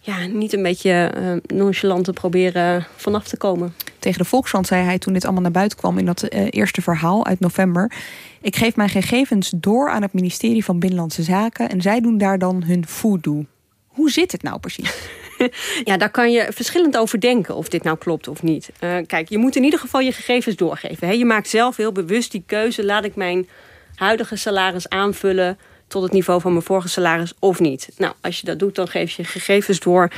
[0.01, 3.75] ja, niet een beetje uh, nonchalant te proberen vanaf te komen.
[3.99, 6.83] Tegen de Volkskrant zei hij toen dit allemaal naar buiten kwam in dat uh, eerste
[6.83, 7.93] verhaal uit november.
[8.41, 12.39] Ik geef mijn gegevens door aan het ministerie van Binnenlandse Zaken en zij doen daar
[12.39, 13.45] dan hun voodoo.
[13.87, 14.95] Hoe zit het nou precies?
[15.85, 18.71] ja, daar kan je verschillend over denken of dit nou klopt of niet.
[18.81, 21.09] Uh, kijk, je moet in ieder geval je gegevens doorgeven.
[21.09, 21.13] Hè?
[21.15, 22.85] Je maakt zelf heel bewust die keuze.
[22.85, 23.49] Laat ik mijn
[23.95, 27.89] huidige salaris aanvullen tot het niveau van mijn vorige salaris of niet.
[27.97, 30.11] Nou, als je dat doet, dan geef je gegevens door.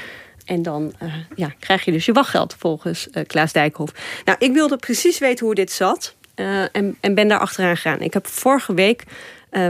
[0.45, 3.93] En dan uh, ja, krijg je dus je wachtgeld volgens uh, Klaas Dijkhoff.
[4.25, 6.15] Nou, ik wilde precies weten hoe dit zat.
[6.35, 8.01] En, en ben daar achteraan gegaan.
[8.01, 9.05] Ik heb vorige week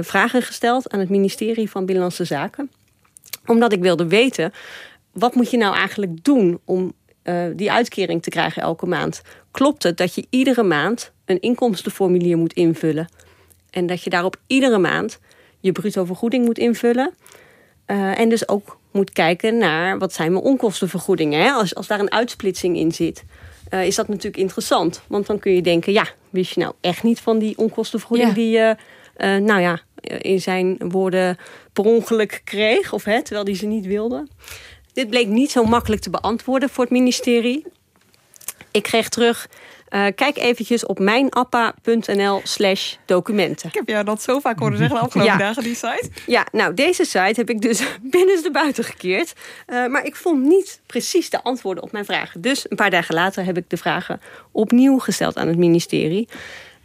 [0.00, 2.70] vragen gesteld aan het ministerie van Binnenlandse Zaken.
[3.46, 4.52] Omdat ik wilde weten,
[5.14, 6.92] wat moet je nou eigenlijk doen om
[7.22, 12.36] eh, die uitkering te krijgen elke maand, klopt het dat je iedere maand een inkomstenformulier
[12.36, 13.08] moet invullen.
[13.70, 15.18] En dat je daarop iedere maand
[15.60, 17.14] je bruto vergoeding moet invullen.
[17.86, 21.40] Uh, en dus ook moet kijken naar wat zijn mijn onkostenvergoedingen.
[21.40, 21.50] Hè?
[21.50, 23.24] Als, als daar een uitsplitsing in zit,
[23.70, 25.02] uh, is dat natuurlijk interessant.
[25.06, 28.50] Want dan kun je denken, ja, wist je nou echt niet van die onkostenvergoeding die
[28.50, 28.76] je,
[29.16, 29.80] uh, nou ja,
[30.18, 31.36] in zijn woorden
[31.72, 34.26] per ongeluk kreeg, of hè, terwijl die ze niet wilde.
[34.94, 37.64] Dit bleek niet zo makkelijk te beantwoorden voor het ministerie.
[38.70, 39.48] Ik kreeg terug.
[39.90, 43.68] Uh, kijk eventjes op mijnappa.nl slash documenten.
[43.68, 45.38] Ik heb jou dat zo vaak horen zeggen de afgelopen ja.
[45.38, 46.08] dagen, die site.
[46.26, 49.32] Ja, nou, deze site heb ik dus binnenste buiten gekeerd.
[49.66, 52.40] Uh, maar ik vond niet precies de antwoorden op mijn vragen.
[52.40, 54.20] Dus een paar dagen later heb ik de vragen
[54.50, 56.28] opnieuw gesteld aan het ministerie.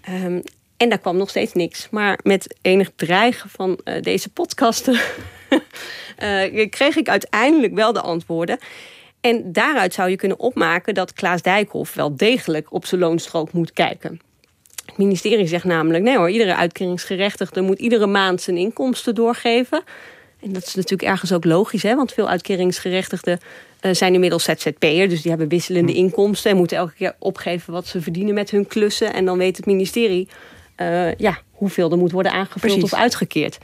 [0.09, 0.41] Um,
[0.77, 1.87] en daar kwam nog steeds niks.
[1.89, 4.99] Maar met enig dreigen van uh, deze podcasten
[6.23, 8.57] uh, kreeg ik uiteindelijk wel de antwoorden.
[9.21, 13.73] En daaruit zou je kunnen opmaken dat Klaas Dijkhoff wel degelijk op zijn loonstrook moet
[13.73, 14.19] kijken.
[14.85, 19.83] Het ministerie zegt namelijk: nee hoor, iedere uitkeringsgerechtigde moet iedere maand zijn inkomsten doorgeven.
[20.41, 21.95] En dat is natuurlijk ergens ook logisch, hè?
[21.95, 23.39] want veel uitkeringsgerechtigden
[23.81, 25.09] uh, zijn inmiddels ZZP'er.
[25.09, 28.67] Dus die hebben wisselende inkomsten en moeten elke keer opgeven wat ze verdienen met hun
[28.67, 29.13] klussen.
[29.13, 30.27] En dan weet het ministerie
[30.77, 32.83] uh, ja, hoeveel er moet worden aangevuld Precies.
[32.83, 33.57] of uitgekeerd.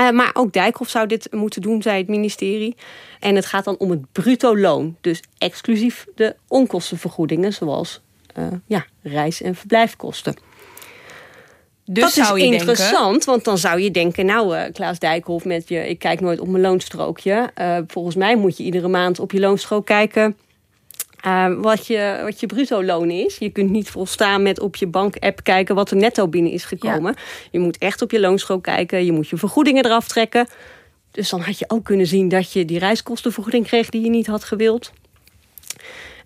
[0.00, 2.76] Uh, maar ook Dijkhoff zou dit moeten doen, zei het ministerie.
[3.18, 4.96] En het gaat dan om het bruto loon.
[5.00, 8.00] Dus exclusief de onkostenvergoedingen, zoals
[8.38, 10.36] uh, ja, reis- en verblijfkosten.
[11.84, 13.30] Dus dat is interessant, denken...
[13.30, 14.26] want dan zou je denken...
[14.26, 15.88] nou, uh, Klaas Dijkhoff met je...
[15.88, 17.50] ik kijk nooit op mijn loonstrookje.
[17.86, 20.36] volgens mij moet je iedere maand op je loonstrook kijken...
[21.26, 23.36] Uh, wat, je, wat je bruto loon is.
[23.38, 27.14] Je kunt niet volstaan met op je bank-app kijken wat er netto binnen is gekomen.
[27.16, 27.22] Ja.
[27.50, 29.04] Je moet echt op je loonstrook kijken.
[29.04, 30.48] Je moet je vergoedingen eraf trekken.
[31.10, 34.26] Dus dan had je ook kunnen zien dat je die reiskostenvergoeding kreeg die je niet
[34.26, 34.92] had gewild.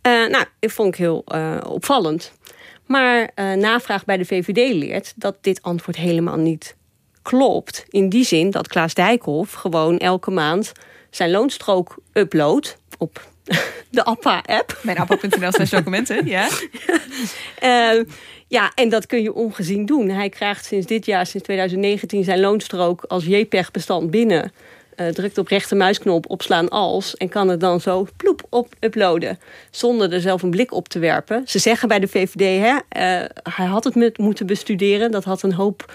[0.07, 2.33] Uh, nou, dat vond ik heel uh, opvallend.
[2.87, 6.77] Maar navraag bij de VVD leert dat dit antwoord helemaal niet
[7.23, 7.85] klopt.
[7.89, 10.73] In die zin dat Klaas Dijkhoff gewoon elke maand
[11.11, 13.33] zijn loonstrook uploadt op
[13.91, 14.79] de APPA-app.
[14.83, 16.49] Mijn appa.nl slash documenten, ja.
[17.63, 18.05] uh,
[18.57, 20.09] ja, en dat kun je ongezien doen.
[20.09, 24.53] Hij krijgt sinds dit jaar, sinds 2019, zijn loonstrook als JPEG-bestand binnen.
[24.97, 27.17] Uh, drukt op rechtermuisknop, opslaan als...
[27.17, 29.39] en kan het dan zo ploep op uploaden.
[29.71, 31.43] Zonder er zelf een blik op te werpen.
[31.47, 35.11] Ze zeggen bij de VVD, hè, uh, hij had het met, moeten bestuderen.
[35.11, 35.93] Dat had een hoop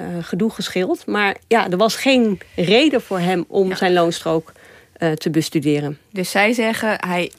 [0.00, 1.06] uh, gedoe geschild.
[1.06, 3.74] Maar ja, er was geen reden voor hem om ja.
[3.74, 4.52] zijn loonstrook
[5.00, 5.98] uh, te bestuderen.
[6.10, 7.32] Dus zij zeggen, hij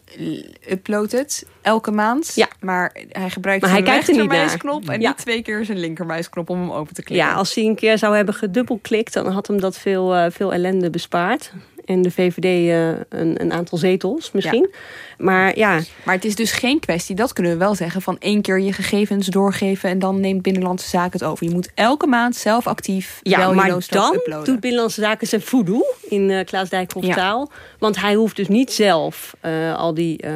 [0.70, 2.32] uploadt het elke maand.
[2.36, 2.48] Ja.
[2.60, 5.08] Maar hij gebruikt maar zijn hij rechtermuisknop en ja.
[5.08, 7.28] niet twee keer zijn linkermuisknop om hem open te klikken.
[7.28, 10.54] Ja, als hij een keer zou hebben gedubbelklikt, dan had hem dat veel, uh, veel
[10.54, 11.52] ellende bespaard.
[11.86, 14.68] En de VVD uh, een, een, aantal zetels misschien.
[14.72, 14.78] Ja.
[15.18, 15.80] Maar ja.
[16.04, 18.74] Maar het is dus geen kwestie, dat kunnen we wel zeggen, van één keer je
[18.74, 21.46] gegevens doorgeven en dan neemt Binnenlandse Zaken het over.
[21.46, 24.46] Je moet elke maand zelf actief ja, wel maar je dan uploaden.
[24.46, 27.16] doet Binnenlandse Zaken zijn voodoo in uh, Klaas Dijkhoff ja.
[27.16, 27.52] taal.
[27.80, 30.32] Want hij hoeft dus niet zelf uh, al die uh,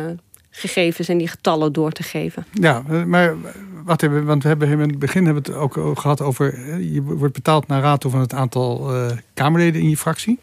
[0.49, 2.45] gegevens en die getallen door te geven.
[2.51, 3.35] Ja, maar
[3.83, 6.79] wat hebben we, want we hebben in het begin hebben we het ook gehad over,
[6.81, 8.91] je wordt betaald naar rato van het aantal
[9.33, 10.39] Kamerleden in je fractie.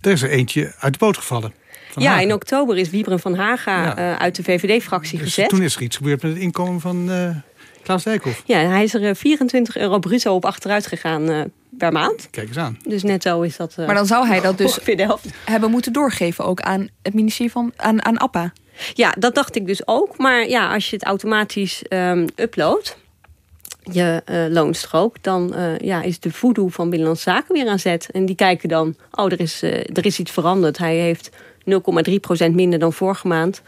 [0.00, 1.54] Er is er eentje uit de boot gevallen.
[1.90, 2.22] Van ja, Haga.
[2.22, 3.98] in oktober is Wiebren van Haga ja.
[3.98, 5.48] uh, uit de VVD-fractie dus gezet.
[5.48, 7.30] Toen is er iets gebeurd met het inkomen van uh,
[7.82, 8.42] Klaas Dijkhoff.
[8.46, 11.40] Ja, hij is er 24 euro bruto op achteruit gegaan uh,
[11.78, 12.28] per maand.
[12.30, 12.78] Kijk eens aan.
[12.86, 13.76] Dus netto is dat...
[13.76, 14.78] maar dan zou hij dat dus
[15.44, 17.72] hebben moeten doorgeven ook aan het ministerie van...
[17.76, 18.52] aan, aan APPA.
[18.94, 20.18] Ja, dat dacht ik dus ook.
[20.18, 22.96] Maar ja, als je het automatisch um, uploadt
[23.90, 28.08] je uh, loonstrook, dan uh, ja, is de voodoo van Binnenlandse Zaken weer aan zet.
[28.12, 30.78] En die kijken dan, oh, er is, uh, er is iets veranderd.
[30.78, 31.30] Hij heeft
[32.50, 33.62] 0,3% minder dan vorige maand.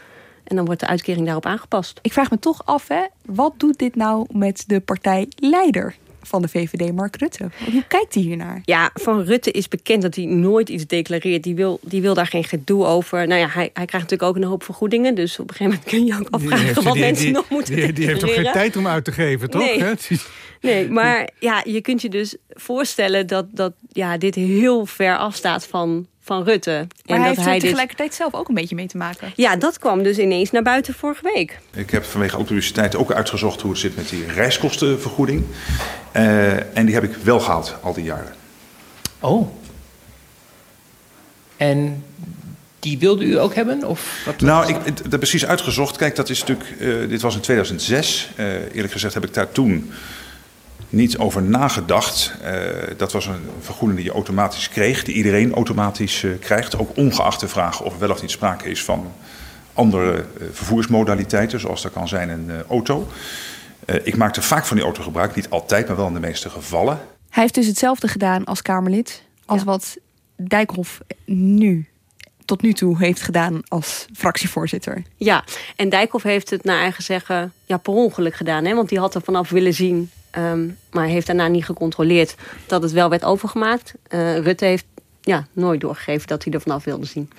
[0.44, 1.98] En dan wordt de uitkering daarop aangepast.
[2.02, 5.94] Ik vraag me toch af, hè, wat doet dit nou met de partijleider?
[6.22, 7.50] Van de VVD, Mark Rutte.
[7.72, 8.60] Hoe kijkt hij hiernaar?
[8.64, 11.42] Ja, van Rutte is bekend dat hij nooit iets declareert.
[11.42, 13.26] Die wil, die wil daar geen gedoe over.
[13.26, 15.14] Nou ja, hij, hij krijgt natuurlijk ook een hoop vergoedingen.
[15.14, 17.74] Dus op een gegeven moment kun je ook afvragen wat die, mensen die, nog moeten
[17.74, 19.62] Die, die heeft toch geen tijd om uit te geven, toch?
[19.62, 19.96] Nee,
[20.60, 25.66] nee maar ja, je kunt je dus voorstellen dat, dat ja, dit heel ver afstaat
[25.66, 26.70] van, van Rutte.
[26.70, 27.68] Maar en hij dat heeft hij er dit...
[27.68, 29.32] tegelijkertijd zelf ook een beetje mee te maken.
[29.36, 31.58] Ja, dat kwam dus ineens naar buiten vorige week.
[31.74, 35.44] Ik heb vanwege autoriteit ook uitgezocht hoe het zit met die reiskostenvergoeding.
[36.16, 38.34] Uh, en die heb ik wel gehaald al die jaren.
[39.20, 39.48] Oh.
[41.56, 42.04] En
[42.78, 43.84] die wilde u ook hebben?
[43.84, 45.96] Of wat nou, ik heb dat precies uitgezocht.
[45.96, 46.68] Kijk, dat is natuurlijk.
[46.78, 48.30] Uh, dit was in 2006.
[48.36, 49.92] Uh, eerlijk gezegd heb ik daar toen
[50.90, 52.32] niet over nagedacht.
[52.44, 52.50] Uh,
[52.96, 56.78] dat was een vergoeding die je automatisch kreeg, die iedereen automatisch uh, krijgt.
[56.78, 59.12] Ook ongeacht de vraag of er wel of niet sprake is van
[59.72, 63.08] andere uh, vervoersmodaliteiten, zoals dat kan zijn een uh, auto.
[63.86, 66.50] Uh, ik maakte vaak van die auto gebruik, niet altijd, maar wel in de meeste
[66.50, 66.98] gevallen.
[67.28, 69.64] Hij heeft dus hetzelfde gedaan als Kamerlid, als ja.
[69.64, 69.96] wat
[70.36, 71.88] Dijkhoff nu
[72.44, 75.02] tot nu toe heeft gedaan als fractievoorzitter.
[75.16, 75.44] Ja,
[75.76, 78.64] en Dijkhoff heeft het naar eigen zeggen ja, per ongeluk gedaan.
[78.64, 78.74] Hè?
[78.74, 82.34] Want die had er vanaf willen zien, um, maar heeft daarna niet gecontroleerd
[82.66, 83.94] dat het wel werd overgemaakt.
[84.08, 84.86] Uh, Rutte heeft
[85.20, 87.30] ja, nooit doorgegeven dat hij er vanaf wilde zien.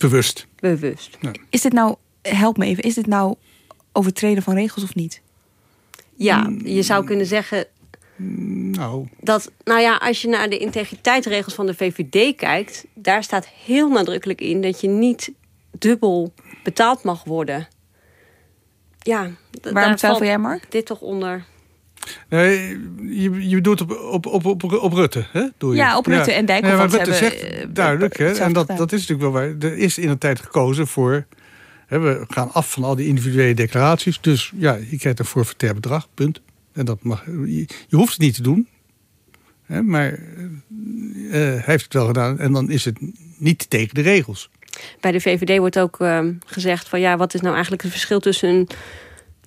[0.00, 0.46] Bewust.
[0.60, 1.18] Bewust.
[1.20, 1.32] Ja.
[1.50, 3.34] Is dit nou, help me even, is dit nou
[3.92, 5.22] overtreden van regels of niet?
[6.16, 7.66] Ja, je zou kunnen zeggen
[8.16, 9.08] nou.
[9.20, 13.88] Dat, nou ja, als je naar de integriteitsregels van de VVD kijkt, daar staat heel
[13.88, 15.32] nadrukkelijk in dat je niet
[15.78, 16.32] dubbel
[16.62, 17.68] betaald mag worden.
[18.98, 19.30] Ja,
[19.72, 20.70] waarom twijfel jij, Mark?
[20.70, 21.44] Dit toch onder.
[22.28, 25.46] Nee, je, je doet op, op, op, op, op Rutte, hè?
[25.58, 25.76] Doe je.
[25.76, 26.36] Ja, op Rutte ja.
[26.36, 26.72] en Dijkhoff.
[26.72, 28.32] Ja, maar Rutte hebben, zegt duidelijk, hè?
[28.32, 29.70] En dat, dat is natuurlijk wel waar.
[29.70, 31.26] Er is in een tijd gekozen voor.
[31.86, 34.20] Hè, we gaan af van al die individuele declaraties.
[34.20, 36.40] Dus ja, je krijgt een forfaitair bedrag, punt.
[36.72, 38.68] En dat mag, je, je hoeft het niet te doen.
[39.66, 42.38] Hè, maar uh, hij heeft het wel gedaan.
[42.38, 42.98] En dan is het
[43.38, 44.50] niet tegen de regels.
[45.00, 48.20] Bij de VVD wordt ook uh, gezegd van ja, wat is nou eigenlijk het verschil
[48.20, 48.68] tussen een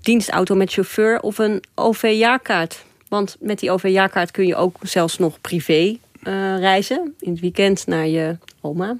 [0.01, 2.85] dienstauto met chauffeur of een OV-jaarkaart?
[3.07, 5.97] Want met die OV-jaarkaart kun je ook zelfs nog privé uh,
[6.59, 7.15] reizen.
[7.19, 8.97] In het weekend naar je oma.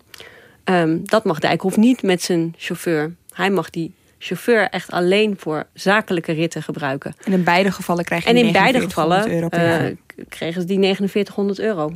[0.63, 3.13] Um, dat mag Dijkhoff niet met zijn chauffeur.
[3.33, 7.15] Hij mag die chauffeur echt alleen voor zakelijke ritten gebruiken.
[7.23, 9.95] En in beide gevallen krijg je En in beide gevallen euro uh,
[10.29, 11.83] kregen ze die 4900 euro.
[11.85, 11.95] Oké,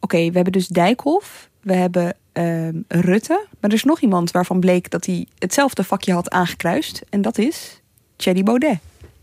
[0.00, 3.46] okay, we hebben dus Dijkhoff, we hebben uh, Rutte.
[3.60, 7.02] Maar er is nog iemand waarvan bleek dat hij hetzelfde vakje had aangekruist.
[7.08, 7.80] En dat is
[8.16, 8.78] Thierry Baudet.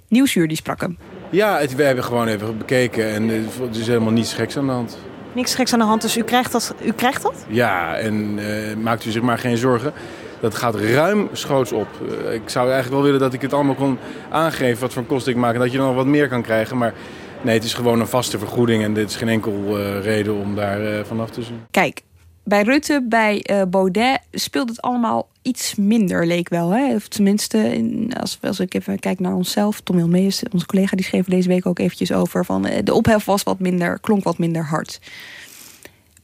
[0.07, 0.97] Nieuwsuur die sprak hem.
[1.29, 4.71] Ja, het, we hebben gewoon even bekeken en er is helemaal niets geks aan de
[4.71, 4.97] hand.
[5.33, 6.75] Niks geks aan de hand, dus u krijgt dat?
[6.83, 7.45] U krijgt dat?
[7.47, 9.93] Ja, en uh, maakt u zich maar geen zorgen.
[10.39, 11.87] Dat gaat ruim schoots op.
[12.01, 13.97] Uh, ik zou eigenlijk wel willen dat ik het allemaal kon
[14.29, 15.53] aangeven wat voor kosten ik maak.
[15.53, 16.77] En dat je dan nog wat meer kan krijgen.
[16.77, 16.93] Maar
[17.41, 18.83] nee, het is gewoon een vaste vergoeding.
[18.83, 21.59] En dit is geen enkel uh, reden om daar uh, vanaf te zien.
[21.71, 22.01] Kijk,
[22.47, 26.69] bij Rutte, bij Baudet speelt het allemaal iets minder, leek wel.
[26.69, 26.95] Hè?
[26.95, 29.81] Of tenminste, in, als, ik even kijk naar onszelf.
[29.81, 32.45] Tom Hilmees, onze collega, die schreef deze week ook eventjes over.
[32.45, 34.99] Van, de ophef was wat minder, klonk wat minder hard.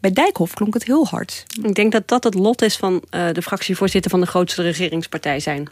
[0.03, 1.45] Bij Dijkhoff klonk het heel hard.
[1.61, 5.39] Ik denk dat dat het lot is van uh, de fractievoorzitter van de grootste regeringspartij
[5.39, 5.69] zijn.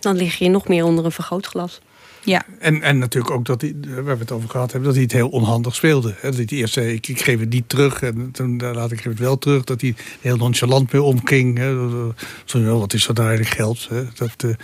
[0.00, 1.80] Dan lig je nog meer onder een vergrootglas.
[2.26, 2.44] Ja.
[2.58, 5.12] En, en natuurlijk ook dat hij, waar we het over gehad hebben, dat hij het
[5.12, 6.14] heel onhandig speelde.
[6.22, 9.18] Dat hij eerst zei, ik, ik geef het niet terug en toen laat ik het
[9.18, 9.64] wel terug.
[9.64, 11.58] Dat hij heel nonchalant mee omging.
[12.44, 13.88] Zo, wat is dat nou eigenlijk geld?
[14.14, 14.56] Dat, dat,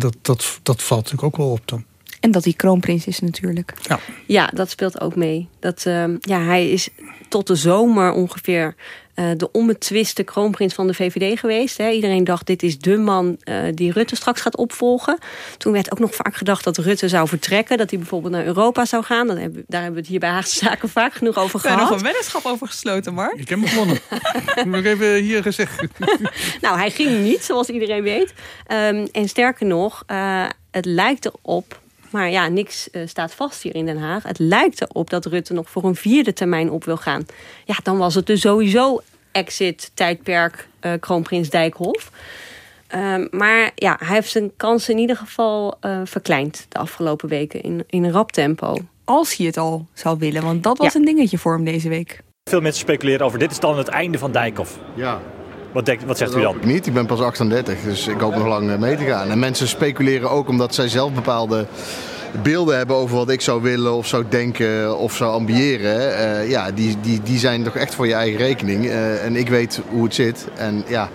[0.00, 1.84] dat, dat, dat valt natuurlijk ook wel op dan.
[2.20, 3.74] En dat hij kroonprins is natuurlijk.
[3.82, 5.48] Ja, ja dat speelt ook mee.
[5.60, 6.88] Dat, uh, ja, hij is
[7.28, 8.74] tot de zomer ongeveer
[9.18, 11.76] uh, de onbetwiste kroonprins van de VVD geweest.
[11.76, 11.90] Hè.
[11.90, 15.18] Iedereen dacht, dit is de man uh, die Rutte straks gaat opvolgen.
[15.56, 17.78] Toen werd ook nog vaak gedacht dat Rutte zou vertrekken.
[17.78, 19.28] Dat hij bijvoorbeeld naar Europa zou gaan.
[19.28, 21.78] Hebben, daar hebben we het hier bij Haagse Zaken vaak genoeg over gehad.
[21.78, 23.38] Daar nog een weddenschap over gesloten, Mark.
[23.38, 23.96] Ik heb hem gewonnen.
[24.78, 25.82] ik heb even hier gezegd.
[26.60, 28.34] nou, hij ging niet, zoals iedereen weet.
[28.72, 33.74] Um, en sterker nog, uh, het lijkt erop maar ja, niks uh, staat vast hier
[33.74, 34.22] in Den Haag.
[34.22, 37.26] Het lijkt erop dat Rutte nog voor een vierde termijn op wil gaan.
[37.64, 39.00] Ja, dan was het dus sowieso
[39.32, 42.10] exit-tijdperk uh, kroonprins Dijkhoff.
[42.94, 47.62] Uh, maar ja, hij heeft zijn kansen in ieder geval uh, verkleind de afgelopen weken
[47.62, 48.76] in, in een rap tempo.
[49.04, 50.98] Als hij het al zou willen, want dat was ja.
[50.98, 52.20] een dingetje voor hem deze week.
[52.50, 54.78] Veel mensen speculeren over dit is dan het einde van Dijkhoff.
[54.94, 55.20] Ja,
[55.72, 56.56] wat, denk, wat zegt dat u dan?
[56.56, 59.30] Ik niet, ik ben pas 38, dus ik hoop nog lang mee te gaan.
[59.30, 61.66] En mensen speculeren ook omdat zij zelf bepaalde
[62.42, 66.10] beelden hebben over wat ik zou willen of zou denken of zou ambiëren.
[66.10, 68.84] Uh, ja, die, die, die zijn toch echt voor je eigen rekening.
[68.84, 70.46] Uh, en ik weet hoe het zit.
[70.56, 71.08] En ja,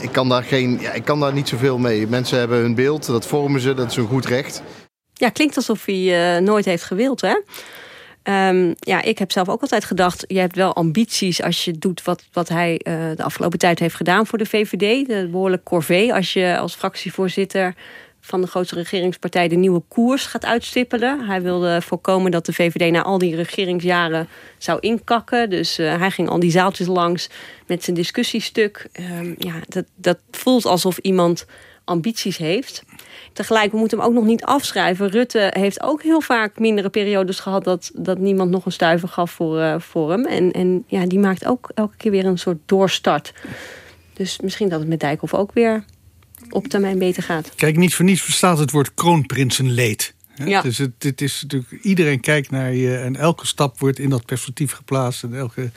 [0.00, 2.06] ik kan daar, geen, ja, ik kan daar niet zoveel mee.
[2.06, 4.62] Mensen hebben hun beeld, dat vormen ze, dat is een goed recht.
[5.12, 7.34] Ja, klinkt alsof hij uh, nooit heeft gewild, hè?
[8.28, 12.02] Um, ja, ik heb zelf ook altijd gedacht, je hebt wel ambities als je doet
[12.02, 15.08] wat, wat hij uh, de afgelopen tijd heeft gedaan voor de VVD.
[15.08, 17.74] De behoorlijk corvée als je als fractievoorzitter
[18.20, 21.26] van de grootste regeringspartij de nieuwe koers gaat uitstippelen.
[21.26, 25.50] Hij wilde voorkomen dat de VVD na al die regeringsjaren zou inkakken.
[25.50, 27.28] Dus uh, hij ging al die zaaltjes langs
[27.66, 28.88] met zijn discussiestuk.
[29.18, 31.46] Um, ja, dat, dat voelt alsof iemand
[31.84, 32.84] ambities heeft.
[33.32, 35.08] Tegelijk, we moeten hem ook nog niet afschrijven.
[35.08, 37.64] Rutte heeft ook heel vaak mindere periodes gehad...
[37.64, 40.26] dat, dat niemand nog een stuiver gaf voor, uh, voor hem.
[40.26, 43.32] En, en ja, die maakt ook elke keer weer een soort doorstart.
[44.12, 45.84] Dus misschien dat het met Dijkhoff ook weer
[46.50, 47.54] op termijn beter gaat.
[47.54, 50.14] Kijk, niet voor niets verstaat het woord kroonprinsenleed.
[50.34, 50.62] Ja.
[50.62, 54.24] Dus het, het is natuurlijk, iedereen kijkt naar je en elke stap wordt in dat
[54.24, 55.22] perspectief geplaatst.
[55.22, 55.70] En elke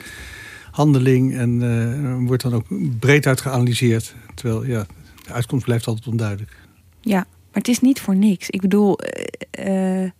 [0.70, 2.66] handeling en eh, wordt dan ook
[2.98, 4.14] breed uit geanalyseerd.
[4.34, 4.86] Terwijl ja,
[5.28, 6.56] de uitkomst blijft altijd onduidelijk.
[7.00, 8.50] Ja, maar het is niet voor niks.
[8.50, 10.10] Ik bedoel, eh, eh,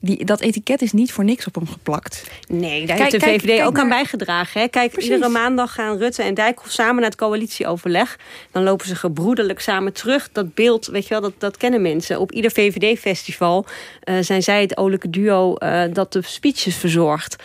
[0.00, 2.30] die, dat etiket is niet voor niks op hem geplakt.
[2.48, 4.60] Nee, daar Kijk- heeft de kijk- VVD kijk ook aan bijgedragen.
[4.60, 4.68] Hè?
[4.68, 5.10] Kijk, Precies.
[5.10, 8.18] iedere maandag gaan Rutte en Dijkhoff samen naar het coalitieoverleg.
[8.52, 10.28] Dan lopen ze gebroederlijk samen terug.
[10.32, 12.20] Dat beeld, weet je wel, dat, dat kennen mensen.
[12.20, 13.66] Op ieder VVD-festival
[14.00, 17.36] eh, zijn zij het olijke duo eh, dat de speeches verzorgt.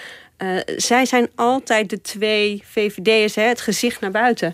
[0.44, 4.54] Eh, zij zijn altijd de twee VVD'ers, het gezicht naar buiten.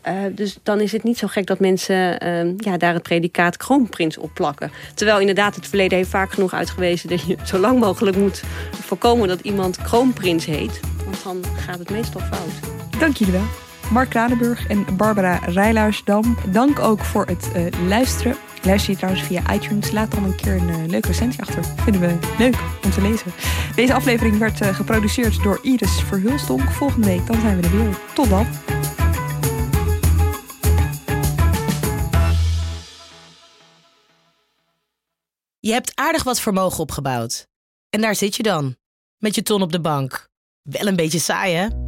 [0.00, 3.56] Eh, dus dan is het niet zo gek dat mensen eh, ja, daar het predicaat
[3.56, 4.70] kroonprins op plakken.
[4.94, 7.08] Terwijl inderdaad het verleden heeft vaak genoeg uitgewezen...
[7.08, 10.80] dat je zo lang mogelijk moet voorkomen dat iemand kroonprins heet.
[11.04, 13.00] Want dan gaat het meestal fout.
[13.00, 13.67] Dank jullie wel.
[13.90, 16.36] Mark Kranenburg en Barbara Rijlaarsdam.
[16.52, 18.36] Dank ook voor het eh, luisteren.
[18.62, 21.64] Luister je trouwens via iTunes, laat dan een keer een eh, leuke recensie achter.
[21.64, 23.32] Vinden we leuk om te lezen.
[23.74, 26.70] Deze aflevering werd eh, geproduceerd door Iris Verhulstonk.
[26.70, 27.98] Volgende week dan zijn we er weer.
[28.14, 28.46] Tot dan.
[35.58, 37.46] Je hebt aardig wat vermogen opgebouwd.
[37.90, 38.76] En daar zit je dan,
[39.18, 40.28] met je ton op de bank.
[40.62, 41.87] Wel een beetje saai, hè?